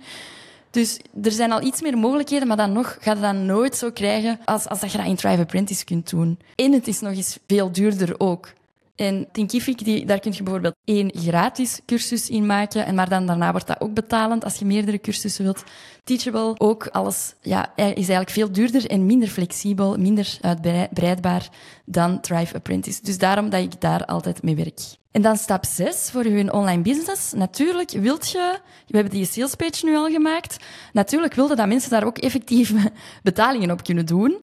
Dus 0.77 0.99
er 1.23 1.33
zijn 1.33 1.53
al 1.53 1.63
iets 1.63 1.83
meer 1.83 1.99
mogelijkheden, 1.99 2.49
maar 2.49 2.57
dan 2.57 2.73
nog 2.73 2.97
gaat 3.01 3.15
het 3.15 3.23
dan 3.23 3.47
nooit 3.47 3.77
zo 3.77 3.91
krijgen 3.91 4.39
als, 4.45 4.69
als 4.69 4.81
dat 4.81 4.93
je 4.93 4.99
dat 4.99 5.07
in 5.07 5.17
Thrive 5.17 5.41
Apprentice 5.41 5.85
kunt 5.85 6.11
doen. 6.11 6.39
En 6.55 6.73
het 6.73 6.89
is 6.89 7.01
nog 7.01 7.13
eens 7.13 7.39
veel 7.47 7.73
duurder 7.73 8.21
ook. 8.21 8.53
En 8.97 9.29
Thinkific, 9.33 9.85
die, 9.85 10.07
daar 10.07 10.19
kun 10.19 10.33
je 10.33 10.43
bijvoorbeeld 10.43 10.75
één 10.85 11.11
gratis 11.15 11.81
cursus 11.87 12.29
in 12.29 12.47
maken, 12.47 12.87
en 12.87 12.95
maar 12.95 13.09
dan 13.09 13.27
daarna 13.27 13.51
wordt 13.51 13.67
dat 13.67 13.81
ook 13.81 13.95
betalend 13.95 14.45
als 14.45 14.57
je 14.57 14.65
meerdere 14.65 15.01
cursussen 15.01 15.45
wilt. 15.45 15.65
Teachable, 16.05 16.55
ook 16.59 16.87
alles 16.87 17.35
ja, 17.41 17.77
is 17.77 17.95
eigenlijk 17.95 18.31
veel 18.31 18.53
duurder 18.53 18.87
en 18.87 19.07
minder 19.07 19.29
flexibel, 19.29 19.97
minder 19.99 20.39
uitbreidbaar 20.41 21.49
dan 21.85 22.21
Thrive 22.21 22.55
Apprentice. 22.55 23.03
Dus 23.03 23.19
daarom 23.19 23.51
dat 23.51 23.63
ik 23.63 23.81
daar 23.81 24.05
altijd 24.05 24.43
mee 24.43 24.57
werk. 24.57 24.81
En 25.17 25.23
dan 25.23 25.37
stap 25.37 25.65
6 25.65 26.11
voor 26.11 26.29
je 26.29 26.53
online 26.53 26.83
business. 26.83 27.33
Natuurlijk 27.33 27.91
wilt 27.91 28.31
je, 28.31 28.59
we 28.87 28.97
hebben 28.97 29.13
die 29.13 29.27
sales 29.27 29.55
page 29.55 29.85
nu 29.85 29.97
al 29.97 30.11
gemaakt, 30.11 30.57
natuurlijk 30.93 31.35
wilde 31.35 31.55
dat 31.55 31.67
mensen 31.67 31.91
daar 31.91 32.05
ook 32.05 32.19
effectief 32.19 32.73
betalingen 33.23 33.71
op 33.71 33.85
kunnen 33.85 34.07
doen. 34.07 34.41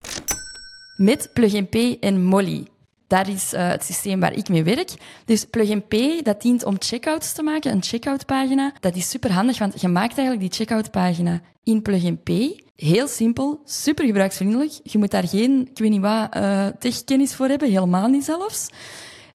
Met 0.98 1.30
Plugin 1.34 1.70
Pay 1.70 1.98
en 2.00 2.24
Molly. 2.24 2.68
Dat 3.08 3.28
is 3.28 3.54
uh, 3.54 3.68
het 3.68 3.84
systeem 3.84 4.20
waar 4.20 4.34
ik 4.34 4.50
mee 4.50 4.64
werk. 4.64 4.90
Dus 5.26 5.46
Plugin 5.46 5.88
Pay, 5.88 6.22
dat 6.22 6.42
dient 6.42 6.66
om 6.66 6.76
checkouts 6.80 7.34
te 7.34 7.44
maken, 7.44 7.72
een 7.72 7.84
checkout 7.84 8.26
pagina. 8.26 8.74
Dat 8.80 8.96
is 8.96 9.10
super 9.10 9.32
handig, 9.32 9.58
want 9.58 9.82
je 9.82 9.88
maakt 9.88 10.18
eigenlijk 10.18 10.40
die 10.40 10.66
checkout 10.66 10.92
pagina 10.92 11.42
in 11.64 11.82
Plugin 11.82 12.24
Pay. 12.24 12.64
Heel 12.76 13.08
simpel, 13.08 13.62
super 13.66 14.06
gebruiksvriendelijk. 14.06 14.72
Je 14.84 14.98
moet 14.98 15.12
daar 15.12 15.28
geen, 15.28 15.68
ik 15.72 15.78
weet 15.78 15.90
niet 15.90 16.02
wat, 16.02 16.36
uh, 16.36 16.68
techkennis 16.80 17.36
voor 17.36 17.48
hebben, 17.48 17.70
helemaal 17.70 18.08
niet 18.08 18.24
zelfs. 18.24 18.70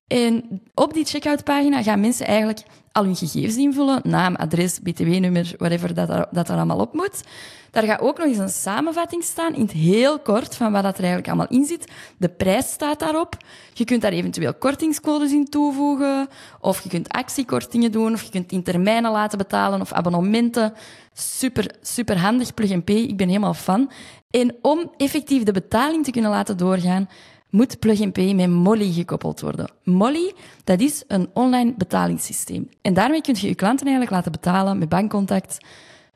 En 0.08 0.62
op 0.74 0.94
die 0.94 1.04
checkout 1.04 1.44
pagina 1.44 1.82
gaan 1.82 2.00
mensen 2.00 2.26
eigenlijk 2.26 2.62
al 2.92 3.04
hun 3.04 3.16
gegevens 3.16 3.56
invullen, 3.56 4.00
naam, 4.04 4.34
adres, 4.34 4.78
btw-nummer, 4.78 5.54
whatever 5.58 5.94
dat, 5.94 6.08
er, 6.08 6.26
dat 6.30 6.48
er 6.48 6.54
allemaal 6.54 6.78
op 6.78 6.94
moet. 6.94 7.22
Daar 7.70 7.82
gaat 7.82 8.00
ook 8.00 8.18
nog 8.18 8.26
eens 8.26 8.38
een 8.38 8.48
samenvatting 8.48 9.24
staan, 9.24 9.54
in 9.54 9.60
het 9.60 9.72
heel 9.72 10.18
kort, 10.18 10.56
van 10.56 10.72
wat 10.72 10.84
er 10.84 10.94
eigenlijk 10.94 11.26
allemaal 11.26 11.48
in 11.48 11.64
zit. 11.64 11.92
De 12.16 12.28
prijs 12.28 12.70
staat 12.70 12.98
daarop. 12.98 13.36
Je 13.72 13.84
kunt 13.84 14.02
daar 14.02 14.12
eventueel 14.12 14.54
kortingscodes 14.54 15.32
in 15.32 15.44
toevoegen, 15.44 16.28
of 16.60 16.82
je 16.82 16.88
kunt 16.88 17.08
actiekortingen 17.08 17.92
doen, 17.92 18.12
of 18.12 18.22
je 18.22 18.30
kunt 18.30 18.52
in 18.52 18.62
termijnen 18.62 19.10
laten 19.10 19.38
betalen, 19.38 19.80
of 19.80 19.92
abonnementen. 19.92 20.72
Super, 21.12 21.74
super 21.82 22.18
handig, 22.18 22.54
Plug 22.54 22.84
Pay. 22.84 22.96
Ik 22.96 23.16
ben 23.16 23.28
helemaal 23.28 23.54
fan. 23.54 23.90
En 24.30 24.56
om 24.62 24.90
effectief 24.96 25.42
de 25.42 25.52
betaling 25.52 26.04
te 26.04 26.10
kunnen 26.10 26.30
laten 26.30 26.56
doorgaan, 26.56 27.08
moet 27.50 27.78
Plug 27.78 28.12
Pay 28.12 28.32
met 28.32 28.50
Molly 28.50 28.92
gekoppeld 28.92 29.40
worden. 29.40 29.70
Molly, 29.84 30.32
dat 30.64 30.80
is 30.80 31.04
een 31.06 31.30
online 31.32 31.74
betalingssysteem. 31.76 32.68
En 32.82 32.94
daarmee 32.94 33.20
kun 33.20 33.36
je 33.40 33.48
je 33.48 33.54
klanten 33.54 33.86
eigenlijk 33.86 34.16
laten 34.16 34.32
betalen 34.32 34.78
met 34.78 34.88
bankcontact, 34.88 35.58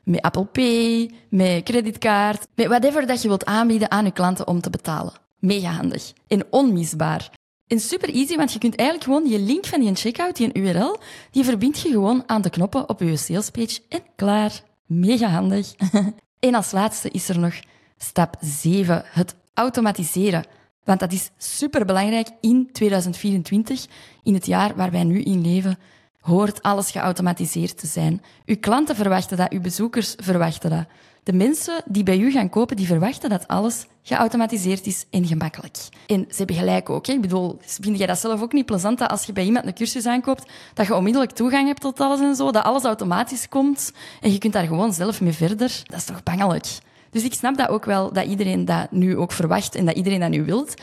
met 0.03 0.21
Apple 0.21 0.45
Pay, 0.45 1.11
met 1.29 1.63
creditcard, 1.63 2.47
met 2.55 2.67
whatever 2.67 3.07
dat 3.07 3.21
je 3.21 3.27
wilt 3.27 3.45
aanbieden 3.45 3.91
aan 3.91 4.05
je 4.05 4.11
klanten 4.11 4.47
om 4.47 4.61
te 4.61 4.69
betalen. 4.69 5.13
Mega 5.39 5.69
handig 5.71 6.13
en 6.27 6.45
onmisbaar. 6.49 7.31
En 7.67 7.79
super 7.79 8.09
easy, 8.09 8.35
want 8.35 8.53
je 8.53 8.59
kunt 8.59 8.75
eigenlijk 8.75 9.09
gewoon 9.09 9.29
je 9.29 9.39
link 9.39 9.65
van 9.65 9.79
die 9.79 9.95
checkout, 9.95 10.35
die 10.35 10.53
URL, 10.53 10.99
die 11.31 11.43
verbind 11.43 11.79
je 11.79 11.89
gewoon 11.89 12.23
aan 12.25 12.41
de 12.41 12.49
knoppen 12.49 12.89
op 12.89 12.99
je 12.99 13.17
salespage 13.17 13.79
en 13.89 14.01
klaar. 14.15 14.61
Mega 14.85 15.27
handig. 15.27 15.73
en 16.39 16.55
als 16.55 16.71
laatste 16.71 17.09
is 17.09 17.29
er 17.29 17.39
nog 17.39 17.53
stap 17.97 18.35
7, 18.39 19.03
het 19.05 19.35
automatiseren. 19.53 20.45
Want 20.83 20.99
dat 20.99 21.11
is 21.11 21.29
super 21.37 21.85
belangrijk 21.85 22.29
in 22.41 22.69
2024, 22.71 23.85
in 24.23 24.33
het 24.33 24.45
jaar 24.45 24.75
waar 24.75 24.91
wij 24.91 25.03
nu 25.03 25.21
in 25.21 25.41
leven, 25.41 25.77
hoort 26.19 26.61
alles 26.61 26.91
geautomatiseerd 26.91 27.77
te 27.77 27.87
zijn. 27.87 28.21
Uw 28.45 28.57
klanten 28.59 28.95
verwachten 28.95 29.37
dat, 29.37 29.51
uw 29.51 29.61
bezoekers 29.61 30.15
verwachten 30.17 30.69
dat. 30.69 30.85
De 31.23 31.33
mensen 31.33 31.83
die 31.85 32.03
bij 32.03 32.19
u 32.19 32.31
gaan 32.31 32.49
kopen, 32.49 32.75
die 32.75 32.85
verwachten 32.85 33.29
dat 33.29 33.47
alles 33.47 33.85
geautomatiseerd 34.01 34.85
is 34.85 35.05
en 35.09 35.25
gemakkelijk. 35.25 35.77
En 36.07 36.25
ze 36.29 36.37
hebben 36.37 36.55
gelijk 36.55 36.89
ook. 36.89 37.05
Hè? 37.05 37.13
Ik 37.13 37.21
bedoel, 37.21 37.57
vind 37.61 37.97
jij 37.97 38.07
dat 38.07 38.19
zelf 38.19 38.41
ook 38.41 38.53
niet 38.53 38.65
plezant 38.65 38.97
dat 38.97 39.09
als 39.09 39.23
je 39.23 39.33
bij 39.33 39.45
iemand 39.45 39.65
een 39.65 39.73
cursus 39.73 40.05
aankoopt, 40.05 40.51
dat 40.73 40.87
je 40.87 40.95
onmiddellijk 40.95 41.31
toegang 41.31 41.67
hebt 41.67 41.81
tot 41.81 41.99
alles 41.99 42.19
en 42.19 42.35
zo, 42.35 42.51
dat 42.51 42.63
alles 42.63 42.83
automatisch 42.83 43.49
komt 43.49 43.91
en 44.21 44.31
je 44.31 44.37
kunt 44.37 44.53
daar 44.53 44.67
gewoon 44.67 44.93
zelf 44.93 45.21
mee 45.21 45.33
verder? 45.33 45.81
Dat 45.83 45.97
is 45.97 46.05
toch 46.05 46.23
bangelijk? 46.23 46.67
Dus 47.13 47.23
ik 47.23 47.33
snap 47.33 47.57
dat 47.57 47.69
ook 47.69 47.85
wel, 47.85 48.13
dat 48.13 48.25
iedereen 48.25 48.65
dat 48.65 48.91
nu 48.91 49.17
ook 49.17 49.31
verwacht 49.31 49.75
en 49.75 49.85
dat 49.85 49.95
iedereen 49.95 50.19
dat 50.19 50.29
nu 50.29 50.43
wilt. 50.43 50.73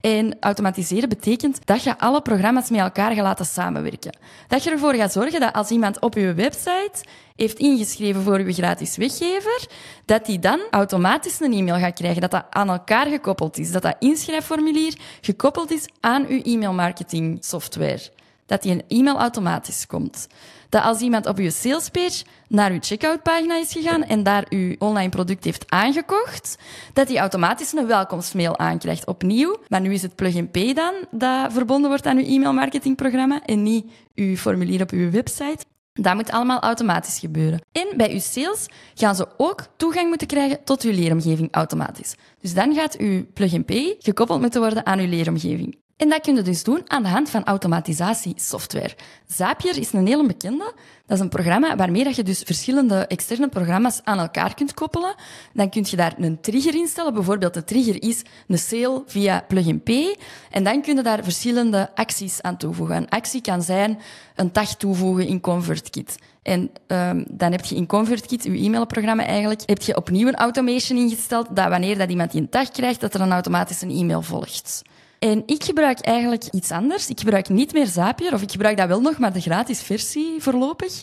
En 0.00 0.36
automatiseren 0.40 1.08
betekent 1.08 1.66
dat 1.66 1.82
je 1.82 1.98
alle 1.98 2.22
programma's 2.22 2.70
met 2.70 2.80
elkaar 2.80 3.14
gaat 3.14 3.24
laten 3.24 3.46
samenwerken. 3.46 4.18
Dat 4.48 4.64
je 4.64 4.70
ervoor 4.70 4.94
gaat 4.94 5.12
zorgen 5.12 5.40
dat 5.40 5.52
als 5.52 5.70
iemand 5.70 6.00
op 6.00 6.14
je 6.14 6.34
website 6.34 7.04
heeft 7.36 7.58
ingeschreven 7.58 8.22
voor 8.22 8.40
je 8.40 8.52
gratis 8.52 8.96
weggever, 8.96 9.66
dat 10.04 10.26
die 10.26 10.38
dan 10.38 10.60
automatisch 10.70 11.40
een 11.40 11.52
e-mail 11.52 11.78
gaat 11.78 11.94
krijgen, 11.94 12.20
dat 12.20 12.30
dat 12.30 12.44
aan 12.50 12.68
elkaar 12.68 13.06
gekoppeld 13.06 13.58
is, 13.58 13.72
dat 13.72 13.82
dat 13.82 13.96
inschrijfformulier 13.98 14.98
gekoppeld 15.20 15.70
is 15.70 15.88
aan 16.00 16.26
uw 16.26 16.40
e-mailmarketing 16.42 17.38
software. 17.40 18.10
Dat 18.46 18.62
die 18.62 18.72
een 18.72 18.84
e-mail 18.88 19.18
automatisch 19.18 19.86
komt. 19.86 20.26
Dat 20.68 20.82
als 20.82 21.00
iemand 21.00 21.26
op 21.26 21.38
je 21.38 21.50
salespage 21.50 22.24
naar 22.48 22.70
uw 22.70 22.78
checkoutpagina 22.80 23.56
is 23.56 23.72
gegaan 23.72 24.04
en 24.04 24.22
daar 24.22 24.46
uw 24.48 24.74
online 24.78 25.08
product 25.08 25.44
heeft 25.44 25.64
aangekocht, 25.70 26.58
dat 26.92 27.08
hij 27.08 27.18
automatisch 27.18 27.72
een 27.72 27.86
welkomstmail 27.86 28.58
aankrijgt. 28.58 29.06
Opnieuw, 29.06 29.56
maar 29.68 29.80
nu 29.80 29.92
is 29.92 30.02
het 30.02 30.14
plug-and-pay 30.14 30.74
dan 30.74 30.94
dat 31.10 31.52
verbonden 31.52 31.90
wordt 31.90 32.06
aan 32.06 32.18
uw 32.18 32.24
e-mailmarketingprogramma 32.24 33.42
en 33.44 33.62
niet 33.62 33.90
uw 34.14 34.36
formulier 34.36 34.82
op 34.82 34.90
uw 34.90 35.10
website. 35.10 35.64
Dat 35.92 36.14
moet 36.14 36.30
allemaal 36.30 36.60
automatisch 36.60 37.18
gebeuren. 37.18 37.60
En 37.72 37.96
bij 37.96 38.12
uw 38.12 38.18
sales 38.18 38.66
gaan 38.94 39.14
ze 39.14 39.26
ook 39.36 39.66
toegang 39.76 40.08
moeten 40.08 40.26
krijgen 40.26 40.64
tot 40.64 40.82
uw 40.82 40.92
leeromgeving 40.92 41.48
automatisch. 41.50 42.14
Dus 42.40 42.54
dan 42.54 42.74
gaat 42.74 42.98
uw 42.98 43.26
plug-and-pay 43.34 43.96
gekoppeld 43.98 44.40
moeten 44.40 44.60
worden 44.60 44.86
aan 44.86 44.98
uw 44.98 45.08
leeromgeving. 45.08 45.78
En 45.96 46.08
dat 46.08 46.20
kun 46.20 46.34
je 46.34 46.42
dus 46.42 46.62
doen 46.62 46.82
aan 46.86 47.02
de 47.02 47.08
hand 47.08 47.30
van 47.30 47.44
automatisatiesoftware. 47.44 48.94
Zapier 49.26 49.78
is 49.78 49.92
een 49.92 50.06
hele 50.06 50.26
bekende. 50.26 50.72
Dat 51.06 51.16
is 51.16 51.22
een 51.22 51.28
programma 51.28 51.76
waarmee 51.76 52.14
je 52.14 52.22
dus 52.22 52.42
verschillende 52.42 53.06
externe 53.06 53.48
programma's 53.48 54.00
aan 54.04 54.18
elkaar 54.18 54.54
kunt 54.54 54.74
koppelen. 54.74 55.14
Dan 55.52 55.70
kun 55.70 55.86
je 55.88 55.96
daar 55.96 56.14
een 56.18 56.40
trigger 56.40 56.74
instellen. 56.74 57.14
Bijvoorbeeld 57.14 57.54
de 57.54 57.64
trigger 57.64 58.02
is 58.02 58.22
een 58.48 58.58
sale 58.58 59.02
via 59.06 59.44
Plug 59.48 59.82
Pay. 59.82 60.16
En 60.50 60.64
dan 60.64 60.82
kun 60.82 60.96
je 60.96 61.02
daar 61.02 61.24
verschillende 61.24 61.90
acties 61.94 62.42
aan 62.42 62.56
toevoegen. 62.56 62.96
Een 62.96 63.08
actie 63.08 63.40
kan 63.40 63.62
zijn 63.62 63.98
een 64.34 64.52
tag 64.52 64.74
toevoegen 64.74 65.26
in 65.26 65.40
ConvertKit. 65.40 66.16
En 66.42 66.70
um, 66.86 67.24
dan 67.30 67.52
heb 67.52 67.64
je 67.64 67.74
in 67.74 67.86
ConvertKit, 67.86 68.44
je 68.44 68.50
e-mailprogramma 68.50 69.24
eigenlijk, 69.24 69.62
heb 69.66 69.82
je 69.82 69.96
opnieuw 69.96 70.28
een 70.28 70.36
automation 70.36 70.98
ingesteld 70.98 71.56
dat 71.56 71.68
wanneer 71.68 71.98
dat 71.98 72.10
iemand 72.10 72.30
die 72.30 72.40
een 72.40 72.48
tag 72.48 72.70
krijgt, 72.70 73.00
dat 73.00 73.14
er 73.14 73.20
een 73.20 73.32
automatisch 73.32 73.82
een 73.82 73.90
e-mail 73.90 74.22
volgt. 74.22 74.82
En 75.18 75.42
ik 75.46 75.64
gebruik 75.64 76.00
eigenlijk 76.00 76.44
iets 76.50 76.70
anders. 76.70 77.08
Ik 77.08 77.20
gebruik 77.20 77.48
niet 77.48 77.72
meer 77.72 77.86
Zapier, 77.86 78.32
of 78.32 78.42
ik 78.42 78.50
gebruik 78.50 78.76
dat 78.76 78.88
wel 78.88 79.00
nog, 79.00 79.18
maar 79.18 79.32
de 79.32 79.40
gratis 79.40 79.82
versie 79.82 80.42
voorlopig. 80.42 81.00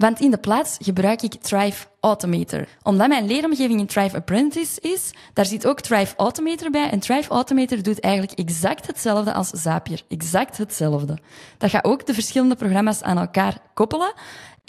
Want 0.00 0.20
in 0.20 0.30
de 0.30 0.38
plaats 0.38 0.76
gebruik 0.82 1.22
ik 1.22 1.34
Thrive 1.34 1.86
Automator. 2.00 2.66
Omdat 2.82 3.08
mijn 3.08 3.26
leeromgeving 3.26 3.80
in 3.80 3.86
Thrive 3.86 4.16
Apprentice 4.16 4.80
is, 4.80 5.10
daar 5.32 5.46
zit 5.46 5.66
ook 5.66 5.80
Thrive 5.80 6.14
Automator 6.16 6.70
bij. 6.70 6.90
En 6.90 7.00
Thrive 7.00 7.30
Automator 7.30 7.82
doet 7.82 8.00
eigenlijk 8.00 8.38
exact 8.38 8.86
hetzelfde 8.86 9.32
als 9.32 9.48
Zapier. 9.48 10.02
Exact 10.08 10.58
hetzelfde. 10.58 11.18
Dat 11.58 11.70
gaat 11.70 11.84
ook 11.84 12.06
de 12.06 12.14
verschillende 12.14 12.54
programma's 12.54 13.02
aan 13.02 13.18
elkaar 13.18 13.58
koppelen. 13.74 14.12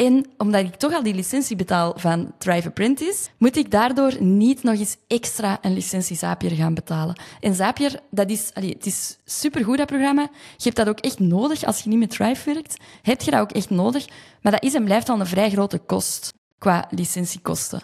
En 0.02 0.26
omdat 0.38 0.66
ik 0.66 0.76
toch 0.76 0.94
al 0.94 1.04
die 1.04 1.14
licentie 1.14 1.56
betaal 1.56 1.94
van 1.96 2.32
Thrive 2.38 2.68
Apprentice, 2.68 3.30
moet 3.38 3.58
ik 3.58 3.72
daardoor 3.72 4.22
niet 4.22 4.64
nog 4.64 4.80
eens 4.80 4.98
extra 5.08 5.58
een 5.62 5.74
licentie 5.74 6.18
Zapier 6.18 6.52
gaan 6.52 6.74
betalen. 6.74 7.22
En 7.40 7.56
Zapier, 7.56 8.00
dat 8.10 8.30
is, 8.30 8.52
allee, 8.54 8.70
het 8.70 8.86
is 8.86 9.18
supergoed, 9.26 9.78
dat 9.78 9.88
programma. 9.88 10.22
Je 10.58 10.64
hebt 10.64 10.76
dat 10.76 10.90
ook 10.90 11.00
echt 11.00 11.20
nodig 11.20 11.64
als 11.64 11.82
je 11.82 11.90
niet 11.90 12.00
met 12.00 12.10
Thrive 12.10 12.54
werkt. 12.54 12.78
Heb 13.02 13.22
je 13.22 13.32
dat 13.32 13.40
ook 13.40 13.52
echt 13.52 13.70
nodig. 13.70 14.08
Maar 14.42 14.52
dat 14.52 14.64
is 14.64 14.74
en 14.74 14.84
blijft 14.84 15.10
al 15.10 15.20
een 15.20 15.28
vrij 15.28 15.50
grote 15.50 15.78
kost 15.80 16.34
qua 16.58 16.88
licentiekosten. 16.90 17.82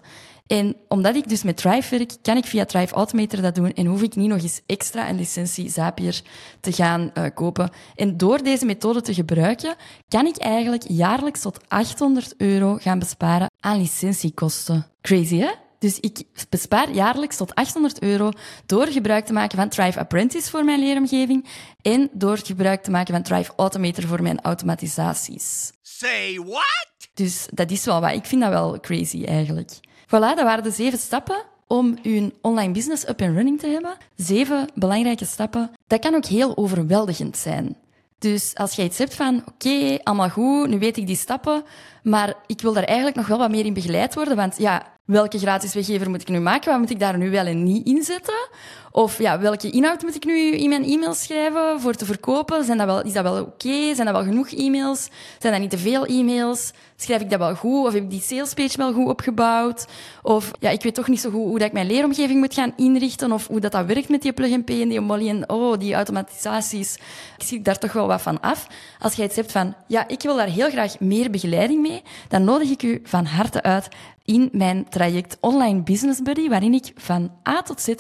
En 0.48 0.76
omdat 0.88 1.16
ik 1.16 1.30
dus 1.30 1.44
met 1.44 1.58
Thrive 1.58 1.98
werk, 1.98 2.14
kan 2.22 2.38
ik 2.38 2.46
via 2.46 2.66
Thrive 2.66 2.94
Automator 2.94 3.42
dat 3.42 3.56
doen 3.56 3.74
en 3.74 3.86
hoef 3.86 4.02
ik 4.02 4.16
niet 4.16 4.30
nog 4.30 4.42
eens 4.42 4.62
extra 4.66 5.10
een 5.10 5.18
licentie 5.18 5.70
Zapier 5.70 6.22
te 6.60 6.72
gaan 6.72 7.12
uh, 7.14 7.26
kopen. 7.34 7.70
En 7.96 8.18
door 8.18 8.44
deze 8.44 8.66
methode 8.66 9.02
te 9.02 9.14
gebruiken, 9.14 9.76
kan 10.08 10.26
ik 10.26 10.38
eigenlijk 10.38 10.84
jaarlijks 10.88 11.42
tot 11.42 11.60
800 11.68 12.34
euro 12.38 12.78
gaan 12.82 13.00
besparen 13.00 13.52
aan 13.60 13.78
licentiekosten. 13.78 14.86
Crazy, 15.02 15.38
hè? 15.38 15.52
Dus 15.80 16.00
ik 16.00 16.24
bespaar 16.50 16.92
jaarlijks 16.92 17.38
tot 17.38 17.56
800 17.56 18.02
euro 18.02 18.32
door 18.66 18.88
gebruik 18.88 19.26
te 19.26 19.34
maken 19.34 19.58
van 19.58 19.70
Thrive 19.70 20.00
Apprentice 20.00 20.50
voor 20.50 20.66
mijn 20.66 20.80
leeromgeving 20.80 21.46
en 21.82 22.10
door 22.14 22.38
gebruik 22.38 22.84
te 22.84 22.92
maken 22.92 23.14
van 23.14 23.24
Thrive 23.24 23.52
Automator 23.56 24.04
voor 24.04 24.22
mijn 24.22 24.42
automatisaties. 24.42 25.72
Say 25.82 26.40
what? 26.46 26.88
Dus 27.14 27.48
dat 27.54 27.72
is 27.72 27.86
wel 27.86 28.02
wat. 28.02 28.14
Ik 28.14 28.26
vind 28.26 28.42
dat 28.42 28.50
wel 28.50 28.80
crazy 28.80 29.24
eigenlijk. 29.24 29.72
Voilà, 30.08 30.36
dat 30.36 30.42
waren 30.42 30.64
de 30.64 30.72
zeven 30.72 31.00
stappen 31.00 31.44
om 31.68 31.98
uw 32.04 32.30
online 32.42 32.72
business 32.72 33.08
up 33.08 33.22
and 33.22 33.36
running 33.36 33.60
te 33.60 33.68
hebben. 33.68 33.98
Zeven 34.16 34.68
belangrijke 34.74 35.26
stappen. 35.26 35.72
Dat 35.88 36.00
kan 36.00 36.16
ook 36.16 36.26
heel 36.26 36.58
overweldigend 36.58 37.38
zijn. 37.38 37.76
Dus 38.20 38.56
als 38.56 38.74
jij 38.74 38.86
iets 38.86 38.98
hebt 38.98 39.16
van, 39.16 39.44
oké, 39.48 39.98
allemaal 40.04 40.30
goed, 40.30 40.68
nu 40.68 40.80
weet 40.80 40.98
ik 40.98 41.08
die 41.08 41.16
stappen, 41.16 41.64
maar 42.04 42.34
ik 42.46 42.62
wil 42.62 42.74
daar 42.74 42.84
eigenlijk 42.84 43.18
nog 43.18 43.28
wel 43.28 43.38
wat 43.38 43.50
meer 43.50 43.66
in 43.66 43.74
begeleid 43.74 44.16
worden, 44.16 44.36
want 44.36 44.58
ja, 44.58 44.94
welke 45.06 45.40
gratis 45.40 45.74
weggever 45.74 46.10
moet 46.10 46.22
ik 46.22 46.28
nu 46.28 46.40
maken? 46.40 46.72
Wat 46.72 46.80
moet 46.80 46.90
ik 46.90 47.00
daar 47.00 47.18
nu 47.18 47.30
wel 47.30 47.46
en 47.46 47.64
niet 47.64 47.86
inzetten? 47.86 48.48
Of 48.98 49.20
ja, 49.20 49.40
welke 49.40 49.70
inhoud 49.70 50.02
moet 50.02 50.16
ik 50.16 50.26
nu 50.26 50.52
in 50.52 50.70
mijn 50.70 50.84
e-mail 50.84 51.14
schrijven 51.14 51.82
voor 51.82 51.94
te 51.94 52.06
verkopen? 52.06 52.64
Zijn 52.64 52.78
dat 52.78 52.88
wel, 52.88 53.04
is 53.04 53.14
dat 53.14 53.24
wel 53.24 53.42
oké? 53.42 53.96
Zijn 53.96 54.06
dat 54.06 54.12
wel 54.16 54.24
genoeg 54.24 54.52
e-mails? 54.52 55.10
Zijn 55.40 55.54
dat 55.54 55.62
niet 55.62 55.70
te 55.70 55.78
veel 55.78 56.06
e-mails? 56.06 56.72
Schrijf 56.96 57.22
ik 57.22 57.30
dat 57.30 57.40
wel 57.40 57.56
goed? 57.56 57.86
Of 57.86 57.94
heb 57.94 58.04
ik 58.04 58.10
die 58.10 58.22
salespage 58.22 58.78
wel 58.78 58.94
goed 58.94 59.08
opgebouwd? 59.08 59.86
Of 60.22 60.52
ja, 60.60 60.70
ik 60.70 60.84
weet 60.84 60.96
toch 60.96 61.08
niet 61.08 61.20
zo 61.20 61.30
goed 61.30 61.44
hoe 61.44 61.60
dat 61.60 61.68
ik 61.68 61.74
mijn 61.74 61.88
leeromgeving 61.88 62.40
moet 62.40 62.54
gaan 62.54 62.74
inrichten 62.76 63.32
of 63.32 63.48
hoe 63.48 63.60
dat, 63.60 63.72
dat 63.72 63.86
werkt 63.86 64.10
met 64.10 64.22
die 64.22 64.34
plug-and-pay 64.34 64.82
en 64.82 64.90
die 64.90 65.00
Molly 65.00 65.30
en 65.30 65.50
oh, 65.50 65.78
die 65.80 65.94
automatisaties. 65.94 66.96
Ik 67.38 67.44
zie 67.44 67.62
daar 67.62 67.80
toch 67.80 67.94
wel 67.94 68.08
wat 68.08 68.22
van 68.22 68.40
af. 68.40 68.68
Als 69.00 69.14
jij 69.14 69.26
iets 69.26 69.36
hebt 69.36 69.52
van, 69.52 69.76
ja, 69.88 70.08
ik 70.08 70.22
wil 70.22 70.36
daar 70.36 70.50
heel 70.50 70.70
graag 70.70 71.00
meer 71.00 71.30
begeleiding 71.30 71.82
mee, 71.82 72.02
dan 72.28 72.44
nodig 72.44 72.70
ik 72.70 72.84
u 72.84 73.02
van 73.04 73.26
harte 73.26 73.62
uit 73.62 73.88
in 74.28 74.50
mijn 74.52 74.90
traject 74.90 75.38
Online 75.40 75.82
Business 75.82 76.22
Buddy, 76.22 76.50
waarin 76.50 76.74
ik 76.74 76.92
van 76.96 77.32
A 77.48 77.62
tot 77.62 77.82
Z 77.82 77.94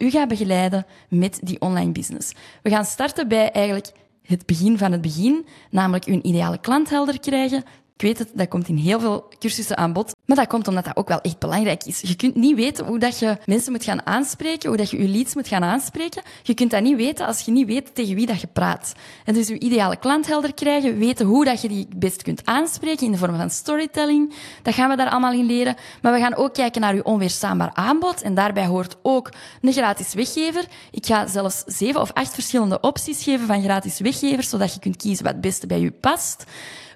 u 0.00 0.10
ga 0.10 0.26
begeleiden 0.26 0.86
met 1.08 1.38
die 1.42 1.60
online 1.60 1.92
business. 1.92 2.32
We 2.62 2.70
gaan 2.70 2.84
starten 2.84 3.28
bij 3.28 3.50
eigenlijk 3.50 3.92
het 4.22 4.46
begin 4.46 4.78
van 4.78 4.92
het 4.92 5.00
begin, 5.00 5.46
namelijk 5.70 6.04
uw 6.04 6.20
ideale 6.22 6.58
klant 6.58 6.90
helder 6.90 7.20
krijgen, 7.20 7.64
ik 7.94 8.06
weet 8.06 8.18
het, 8.18 8.30
dat 8.34 8.48
komt 8.48 8.68
in 8.68 8.76
heel 8.76 9.00
veel 9.00 9.28
cursussen 9.38 9.76
aan 9.76 9.92
bod. 9.92 10.12
Maar 10.30 10.38
dat 10.38 10.48
komt 10.48 10.68
omdat 10.68 10.84
dat 10.84 10.96
ook 10.96 11.08
wel 11.08 11.20
echt 11.20 11.38
belangrijk 11.38 11.84
is. 11.84 12.00
Je 12.00 12.16
kunt 12.16 12.34
niet 12.34 12.56
weten 12.56 12.86
hoe 12.86 12.98
dat 12.98 13.18
je 13.18 13.38
mensen 13.46 13.72
moet 13.72 13.84
gaan 13.84 14.06
aanspreken, 14.06 14.68
hoe 14.68 14.76
dat 14.78 14.90
je 14.90 15.02
je 15.02 15.08
leads 15.08 15.34
moet 15.34 15.48
gaan 15.48 15.64
aanspreken. 15.64 16.22
Je 16.42 16.54
kunt 16.54 16.70
dat 16.70 16.82
niet 16.82 16.96
weten 16.96 17.26
als 17.26 17.40
je 17.40 17.50
niet 17.50 17.66
weet 17.66 17.94
tegen 17.94 18.14
wie 18.14 18.26
dat 18.26 18.40
je 18.40 18.46
praat. 18.46 18.92
En 19.24 19.34
dus 19.34 19.48
je 19.48 19.58
ideale 19.58 19.96
klant 19.96 20.26
helder 20.26 20.54
krijgen, 20.54 20.98
weten 20.98 21.26
hoe 21.26 21.44
dat 21.44 21.62
je 21.62 21.68
die 21.68 21.88
best 21.96 22.22
kunt 22.22 22.42
aanspreken 22.44 23.06
in 23.06 23.12
de 23.12 23.18
vorm 23.18 23.36
van 23.36 23.50
storytelling. 23.50 24.34
Dat 24.62 24.74
gaan 24.74 24.88
we 24.88 24.96
daar 24.96 25.10
allemaal 25.10 25.32
in 25.32 25.46
leren. 25.46 25.76
Maar 26.02 26.12
we 26.12 26.18
gaan 26.18 26.36
ook 26.36 26.54
kijken 26.54 26.80
naar 26.80 26.94
je 26.94 27.04
onweerstaanbaar 27.04 27.70
aanbod. 27.74 28.22
En 28.22 28.34
daarbij 28.34 28.66
hoort 28.66 28.96
ook 29.02 29.30
een 29.60 29.72
gratis 29.72 30.14
weggever. 30.14 30.64
Ik 30.90 31.06
ga 31.06 31.26
zelfs 31.26 31.62
zeven 31.66 32.00
of 32.00 32.12
acht 32.12 32.34
verschillende 32.34 32.80
opties 32.80 33.22
geven 33.22 33.46
van 33.46 33.62
gratis 33.62 34.00
weggevers, 34.00 34.48
zodat 34.48 34.74
je 34.74 34.80
kunt 34.80 34.96
kiezen 34.96 35.24
wat 35.24 35.32
het 35.32 35.42
beste 35.42 35.66
bij 35.66 35.80
je 35.80 35.90
past. 35.90 36.44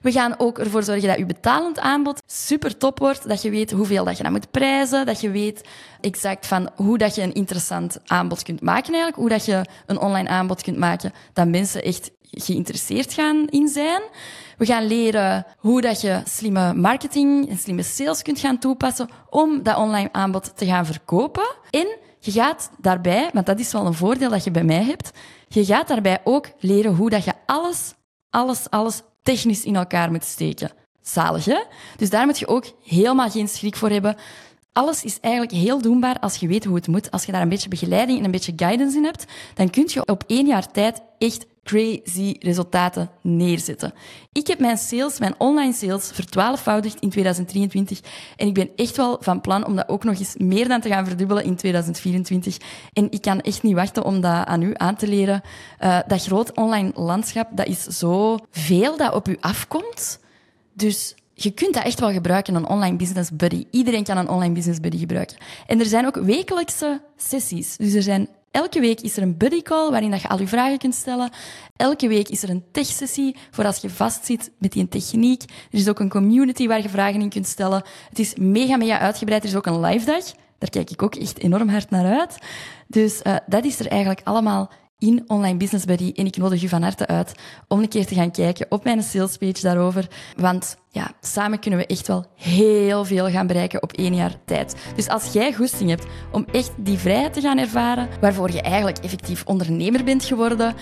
We 0.05 0.13
gaan 0.13 0.35
ook 0.39 0.59
ervoor 0.59 0.83
zorgen 0.83 1.09
dat 1.09 1.19
je 1.19 1.27
betalend 1.27 1.79
aanbod 1.79 2.23
super 2.27 2.77
top 2.77 2.99
wordt. 2.99 3.29
Dat 3.29 3.43
je 3.43 3.51
weet 3.51 3.71
hoeveel 3.71 4.05
dat 4.05 4.17
je 4.17 4.23
dat 4.23 4.33
moet 4.33 4.51
prijzen. 4.51 5.07
Dat 5.07 5.21
je 5.21 5.31
weet 5.31 5.69
exact 6.01 6.47
van 6.47 6.71
hoe 6.75 6.99
dat 6.99 7.15
je 7.15 7.23
een 7.23 7.33
interessant 7.33 7.99
aanbod 8.07 8.43
kunt 8.43 8.61
maken 8.61 8.93
eigenlijk. 8.93 9.17
Hoe 9.17 9.29
dat 9.29 9.45
je 9.45 9.65
een 9.87 9.99
online 9.99 10.29
aanbod 10.29 10.63
kunt 10.63 10.77
maken 10.77 11.13
dat 11.33 11.49
mensen 11.49 11.83
echt 11.83 12.11
geïnteresseerd 12.21 13.13
gaan 13.13 13.47
in 13.49 13.69
zijn. 13.69 14.03
We 14.59 14.67
gaan 14.67 14.87
leren 14.87 15.47
hoe 15.59 15.81
dat 15.81 16.01
je 16.01 16.21
slimme 16.25 16.75
marketing 16.75 17.49
en 17.49 17.59
slimme 17.59 17.83
sales 17.83 18.23
kunt 18.23 18.39
gaan 18.39 18.59
toepassen 18.59 19.09
om 19.31 19.63
dat 19.63 19.77
online 19.77 20.09
aanbod 20.13 20.57
te 20.57 20.67
gaan 20.67 20.87
verkopen. 20.87 21.55
En 21.71 21.97
je 22.19 22.31
gaat 22.33 22.71
daarbij, 22.79 23.31
want 23.33 23.47
dat 23.47 23.59
is 23.59 23.73
wel 23.73 23.87
een 23.87 23.95
voordeel 23.95 24.31
dat 24.31 24.45
je 24.45 24.51
bij 24.51 24.65
mij 24.65 24.83
hebt, 24.83 25.11
je 25.49 25.65
gaat 25.65 25.89
daarbij 25.89 26.21
ook 26.25 26.49
leren 26.59 26.95
hoe 26.95 27.11
dat 27.11 27.25
je 27.25 27.33
alles, 27.47 27.95
alles, 28.31 28.71
alles 28.71 29.03
technisch 29.25 29.65
in 29.65 29.77
elkaar 29.77 30.11
moet 30.11 30.25
steken. 30.25 30.71
Zalig, 31.03 31.45
hè? 31.45 31.63
Dus 31.97 32.11
daar 32.11 32.27
moet 32.27 32.39
je 32.39 32.47
ook 32.47 32.65
helemaal 32.85 33.31
geen 33.31 33.49
schrik 33.49 33.77
voor 33.77 33.91
hebben. 33.91 34.17
Alles 34.73 35.05
is 35.05 35.21
eigenlijk 35.21 35.55
heel 35.55 35.81
doenbaar 35.81 36.19
als 36.21 36.37
je 36.37 36.47
weet 36.47 36.65
hoe 36.65 36.75
het 36.75 36.87
moet. 36.87 37.11
Als 37.11 37.25
je 37.25 37.33
daar 37.33 37.43
een 37.43 37.49
beetje 37.49 37.69
begeleiding 37.69 38.19
en 38.19 38.25
een 38.25 38.31
beetje 38.31 38.53
guidance 38.57 38.97
in 38.97 39.05
hebt, 39.05 39.25
dan 39.55 39.71
kun 39.71 39.85
je 39.87 40.07
op 40.07 40.25
één 40.27 40.47
jaar 40.47 40.71
tijd 40.71 41.03
echt 41.19 41.47
crazy 41.65 42.37
resultaten 42.39 43.11
neerzetten. 43.21 43.93
Ik 44.33 44.47
heb 44.47 44.59
mijn 44.59 44.79
sales, 44.79 45.19
mijn 45.19 45.35
online 45.39 45.73
sales, 45.73 46.11
vertwaalfvoudigd 46.13 47.01
in 47.01 47.11
2023. 47.11 48.01
En 48.37 48.47
ik 48.47 48.55
ben 48.55 48.71
echt 48.77 48.97
wel 48.97 49.17
van 49.21 49.41
plan 49.41 49.67
om 49.67 49.77
dat 49.77 49.89
ook 49.89 50.05
nog 50.05 50.19
eens 50.19 50.35
meer 50.37 50.69
dan 50.69 50.81
te 50.81 50.89
gaan 50.89 51.07
verdubbelen 51.07 51.45
in 51.45 51.57
2024. 51.57 52.57
En 52.93 53.11
ik 53.11 53.21
kan 53.21 53.41
echt 53.41 53.63
niet 53.63 53.75
wachten 53.75 54.05
om 54.05 54.21
dat 54.21 54.47
aan 54.47 54.63
u 54.63 54.73
aan 54.77 54.97
te 54.97 55.09
leren. 55.09 55.43
Uh, 55.81 55.99
dat 56.07 56.25
groot 56.25 56.57
online 56.57 56.91
landschap, 56.95 57.49
dat 57.53 57.67
is 57.67 57.83
zo 57.83 58.39
veel 58.51 58.97
dat 58.97 59.15
op 59.15 59.29
u 59.29 59.37
afkomt. 59.41 60.19
Dus 60.73 61.15
je 61.35 61.51
kunt 61.51 61.75
dat 61.75 61.85
echt 61.85 62.01
wel 62.01 62.13
gebruiken, 62.13 62.55
een 62.55 62.69
online 62.69 62.97
business 62.97 63.31
buddy. 63.33 63.67
Iedereen 63.71 64.05
kan 64.05 64.17
een 64.17 64.29
online 64.29 64.55
business 64.55 64.81
buddy 64.81 64.99
gebruiken. 64.99 65.37
En 65.67 65.81
er 65.81 65.87
zijn 65.87 66.07
ook 66.07 66.17
wekelijkse 66.17 67.01
sessies. 67.17 67.77
Dus 67.77 67.95
er 67.95 68.03
zijn 68.03 68.29
Elke 68.55 68.81
week 68.81 69.01
is 69.01 69.17
er 69.17 69.23
een 69.23 69.37
buddy 69.37 69.63
call 69.63 69.91
waarin 69.91 70.11
dat 70.11 70.23
je 70.23 70.29
al 70.29 70.39
je 70.39 70.47
vragen 70.47 70.79
kunt 70.79 70.95
stellen. 70.95 71.31
Elke 71.77 72.09
week 72.09 72.29
is 72.29 72.43
er 72.43 72.51
een 72.51 72.65
tech-sessie 72.73 73.37
voor 73.51 73.65
als 73.65 73.81
je 73.81 73.91
vastzit 73.91 74.51
met 74.59 74.73
die 74.73 74.89
techniek. 74.89 75.43
Er 75.43 75.79
is 75.79 75.89
ook 75.89 75.99
een 76.01 76.09
community 76.09 76.67
waar 76.67 76.83
je 76.83 76.89
vragen 76.89 77.21
in 77.21 77.29
kunt 77.29 77.47
stellen. 77.47 77.83
Het 78.09 78.19
is 78.19 78.35
mega, 78.35 78.77
mega 78.77 78.99
uitgebreid. 78.99 79.43
Er 79.43 79.49
is 79.49 79.57
ook 79.57 79.67
een 79.67 79.81
live 79.81 80.07
dag. 80.07 80.25
Daar 80.59 80.71
kijk 80.71 80.91
ik 80.91 81.03
ook 81.03 81.15
echt 81.15 81.39
enorm 81.39 81.69
hard 81.69 81.91
naar 81.91 82.19
uit. 82.19 82.39
Dus 82.87 83.21
uh, 83.23 83.37
dat 83.47 83.65
is 83.65 83.81
er 83.81 83.87
eigenlijk 83.87 84.21
allemaal 84.25 84.71
in 85.05 85.25
Online 85.27 85.57
Business 85.57 85.85
Buddy. 85.85 86.13
En 86.15 86.27
ik 86.27 86.37
nodig 86.37 86.63
u 86.63 86.69
van 86.69 86.83
harte 86.83 87.07
uit 87.07 87.35
om 87.69 87.81
een 87.81 87.89
keer 87.89 88.07
te 88.07 88.15
gaan 88.15 88.31
kijken 88.31 88.67
op 88.69 88.85
mijn 88.85 89.03
salespage 89.03 89.61
daarover. 89.63 90.09
Want 90.37 90.77
ja, 90.89 91.13
samen 91.21 91.59
kunnen 91.59 91.81
we 91.81 91.87
echt 91.87 92.07
wel 92.07 92.25
heel 92.37 93.05
veel 93.05 93.29
gaan 93.31 93.47
bereiken 93.47 93.83
op 93.83 93.93
één 93.93 94.15
jaar 94.15 94.35
tijd. 94.45 94.75
Dus 94.97 95.09
als 95.09 95.33
jij 95.33 95.53
goesting 95.53 95.91
hebt 95.91 96.07
om 96.33 96.47
echt 96.53 96.73
die 96.77 96.99
vrijheid 96.99 97.33
te 97.33 97.41
gaan 97.41 97.59
ervaren, 97.59 98.09
waarvoor 98.21 98.51
je 98.51 98.63
eigenlijk 98.63 98.99
effectief 98.99 99.43
ondernemer 99.47 100.05
bent 100.05 100.25
geworden, 100.25 100.75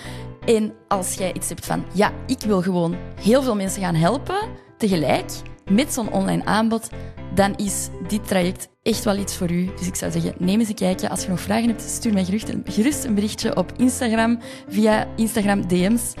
en 0.45 0.73
als 0.87 1.13
jij 1.13 1.33
iets 1.33 1.49
hebt 1.49 1.65
van, 1.65 1.85
ja, 1.93 2.11
ik 2.27 2.41
wil 2.41 2.61
gewoon 2.61 2.95
heel 3.21 3.41
veel 3.41 3.55
mensen 3.55 3.81
gaan 3.81 3.95
helpen, 3.95 4.49
tegelijk, 4.77 5.31
met 5.71 5.93
zo'n 5.93 6.11
online 6.11 6.45
aanbod, 6.45 6.89
dan 7.35 7.55
is 7.55 7.89
dit 8.07 8.27
traject 8.27 8.69
echt 8.83 9.03
wel 9.03 9.17
iets 9.17 9.35
voor 9.35 9.51
u. 9.51 9.69
Dus 9.77 9.87
ik 9.87 9.95
zou 9.95 10.11
zeggen, 10.11 10.33
neem 10.37 10.59
eens 10.59 10.69
een 10.69 10.75
kijkje. 10.75 11.09
Als 11.09 11.23
je 11.23 11.29
nog 11.29 11.39
vragen 11.39 11.67
hebt, 11.67 11.81
stuur 11.81 12.13
mij 12.13 12.25
gerust 12.65 13.03
een 13.03 13.15
berichtje 13.15 13.55
op 13.55 13.71
Instagram 13.77 14.39
via 14.67 15.07
Instagram 15.15 15.67
DM's. 15.67 16.13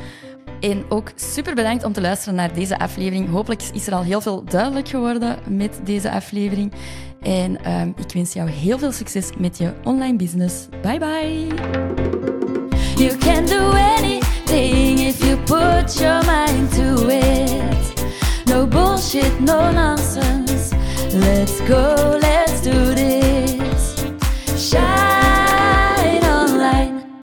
En 0.59 0.85
ook 0.89 1.11
super 1.15 1.55
bedankt 1.55 1.83
om 1.83 1.93
te 1.93 2.01
luisteren 2.01 2.35
naar 2.35 2.53
deze 2.53 2.79
aflevering. 2.79 3.29
Hopelijk 3.29 3.61
is 3.73 3.87
er 3.87 3.93
al 3.93 4.03
heel 4.03 4.21
veel 4.21 4.43
duidelijk 4.43 4.87
geworden 4.87 5.37
met 5.49 5.79
deze 5.83 6.11
aflevering. 6.11 6.71
En 7.21 7.71
um, 7.71 7.93
ik 7.97 8.13
wens 8.13 8.33
jou 8.33 8.49
heel 8.49 8.77
veel 8.79 8.91
succes 8.91 9.29
met 9.37 9.57
je 9.57 9.73
online 9.83 10.15
business. 10.15 10.67
Bye 10.81 10.99
bye. 10.99 11.47
You 12.95 13.17
can 13.17 13.45
do 13.45 13.71
anything 13.71 14.99
if 14.99 15.23
you 15.23 15.37
put 15.37 15.99
your 15.99 16.25
mind 16.25 16.75
to 16.75 17.07
it. 17.07 18.05
No 18.45 18.67
bullshit, 18.67 19.39
no 19.39 19.71
nonsense. 19.71 20.82
Let's 21.13 21.61
go, 21.61 22.17
let's 22.19 22.59
do 22.61 22.71
this. 22.95 24.03
Shine 24.57 25.12